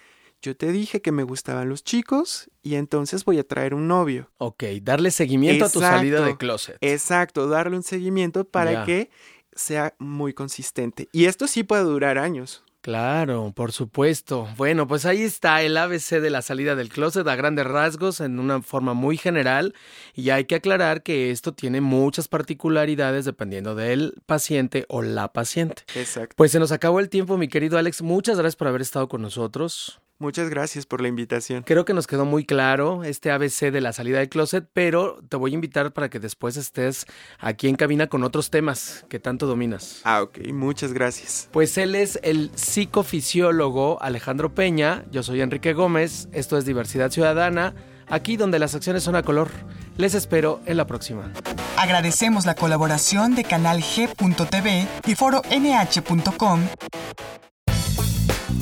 yo 0.45 0.55
te 0.55 0.71
dije 0.71 1.01
que 1.01 1.11
me 1.11 1.23
gustaban 1.23 1.69
los 1.69 1.83
chicos 1.83 2.51
y 2.61 2.75
entonces 2.75 3.25
voy 3.25 3.39
a 3.39 3.43
traer 3.43 3.73
un 3.73 3.87
novio. 3.87 4.29
Ok, 4.37 4.63
darle 4.83 5.09
seguimiento 5.09 5.65
a 5.65 5.69
tu 5.69 5.79
salida 5.79 6.21
de 6.23 6.37
closet. 6.37 6.77
Exacto, 6.81 7.47
darle 7.47 7.75
un 7.75 7.83
seguimiento 7.83 8.45
para 8.45 8.85
que 8.85 9.09
sea 9.53 9.95
muy 9.97 10.33
consistente. 10.33 11.09
Y 11.11 11.25
esto 11.25 11.47
sí 11.47 11.63
puede 11.63 11.83
durar 11.83 12.19
años. 12.19 12.63
Claro, 12.85 13.51
por 13.55 13.71
supuesto. 13.71 14.47
Bueno, 14.57 14.87
pues 14.87 15.07
ahí 15.07 15.23
está 15.23 15.63
el 15.63 15.75
ABC 15.75 16.21
de 16.21 16.29
la 16.29 16.43
salida 16.43 16.75
del 16.75 16.89
closet 16.89 17.27
a 17.27 17.35
grandes 17.35 17.65
rasgos 17.65 18.21
en 18.21 18.39
una 18.39 18.61
forma 18.61 18.93
muy 18.93 19.17
general 19.17 19.73
y 20.13 20.29
hay 20.29 20.45
que 20.45 20.53
aclarar 20.53 21.01
que 21.01 21.31
esto 21.31 21.51
tiene 21.55 21.81
muchas 21.81 22.27
particularidades 22.27 23.25
dependiendo 23.25 23.73
del 23.73 24.13
paciente 24.27 24.85
o 24.87 25.01
la 25.01 25.33
paciente. 25.33 25.81
Exacto. 25.95 26.35
Pues 26.37 26.51
se 26.51 26.59
nos 26.59 26.71
acabó 26.71 26.99
el 26.99 27.09
tiempo, 27.09 27.37
mi 27.37 27.47
querido 27.47 27.79
Alex. 27.79 28.03
Muchas 28.03 28.37
gracias 28.37 28.55
por 28.55 28.67
haber 28.67 28.81
estado 28.81 29.09
con 29.09 29.23
nosotros. 29.23 29.99
Muchas 30.17 30.49
gracias 30.49 30.85
por 30.85 31.01
la 31.01 31.09
invitación. 31.09 31.63
Creo 31.63 31.83
que 31.83 31.93
nos 31.93 32.07
quedó 32.07 32.23
muy 32.23 32.45
claro 32.45 33.03
este 33.03 33.31
ABC 33.31 33.69
de 33.69 33.81
la 33.81 33.91
salida 33.91 34.19
del 34.19 34.29
closet, 34.29 34.65
pero 34.71 35.19
te 35.27 35.35
voy 35.35 35.51
a 35.51 35.55
invitar 35.55 35.91
para 35.91 36.09
que 36.09 36.19
después 36.19 36.55
estés 36.55 37.05
aquí 37.37 37.67
en 37.67 37.75
cabina 37.75 38.07
con 38.07 38.23
otros 38.23 38.49
temas 38.49 39.05
que 39.09 39.19
tanto 39.19 39.45
dominas. 39.45 39.99
Ah, 40.05 40.21
ok, 40.21 40.37
muchas 40.53 40.93
gracias. 40.93 41.49
Pues 41.51 41.77
él 41.77 41.95
es 41.95 42.17
el 42.23 42.49
psicofisiólogo 42.55 44.01
Alejandro 44.01 44.55
Peña, 44.55 45.03
yo 45.11 45.21
soy 45.21 45.41
Enrique 45.41 45.73
Gómez, 45.73 46.29
esto 46.31 46.57
es 46.57 46.63
Diversidad 46.63 47.11
Ciudadana, 47.11 47.75
aquí 48.07 48.37
donde 48.37 48.57
las 48.57 48.73
acciones 48.73 49.03
son 49.03 49.17
a 49.17 49.23
color. 49.23 49.49
Les 49.97 50.15
espero 50.15 50.61
en 50.65 50.77
la 50.77 50.87
próxima. 50.87 51.33
Agradecemos 51.75 52.45
la 52.45 52.55
colaboración 52.55 53.35
de 53.35 53.43
Canal 53.43 53.81
G.tv 53.81 54.87
y 55.07 55.15
Foro 55.15 55.41
NH.com 55.49 56.61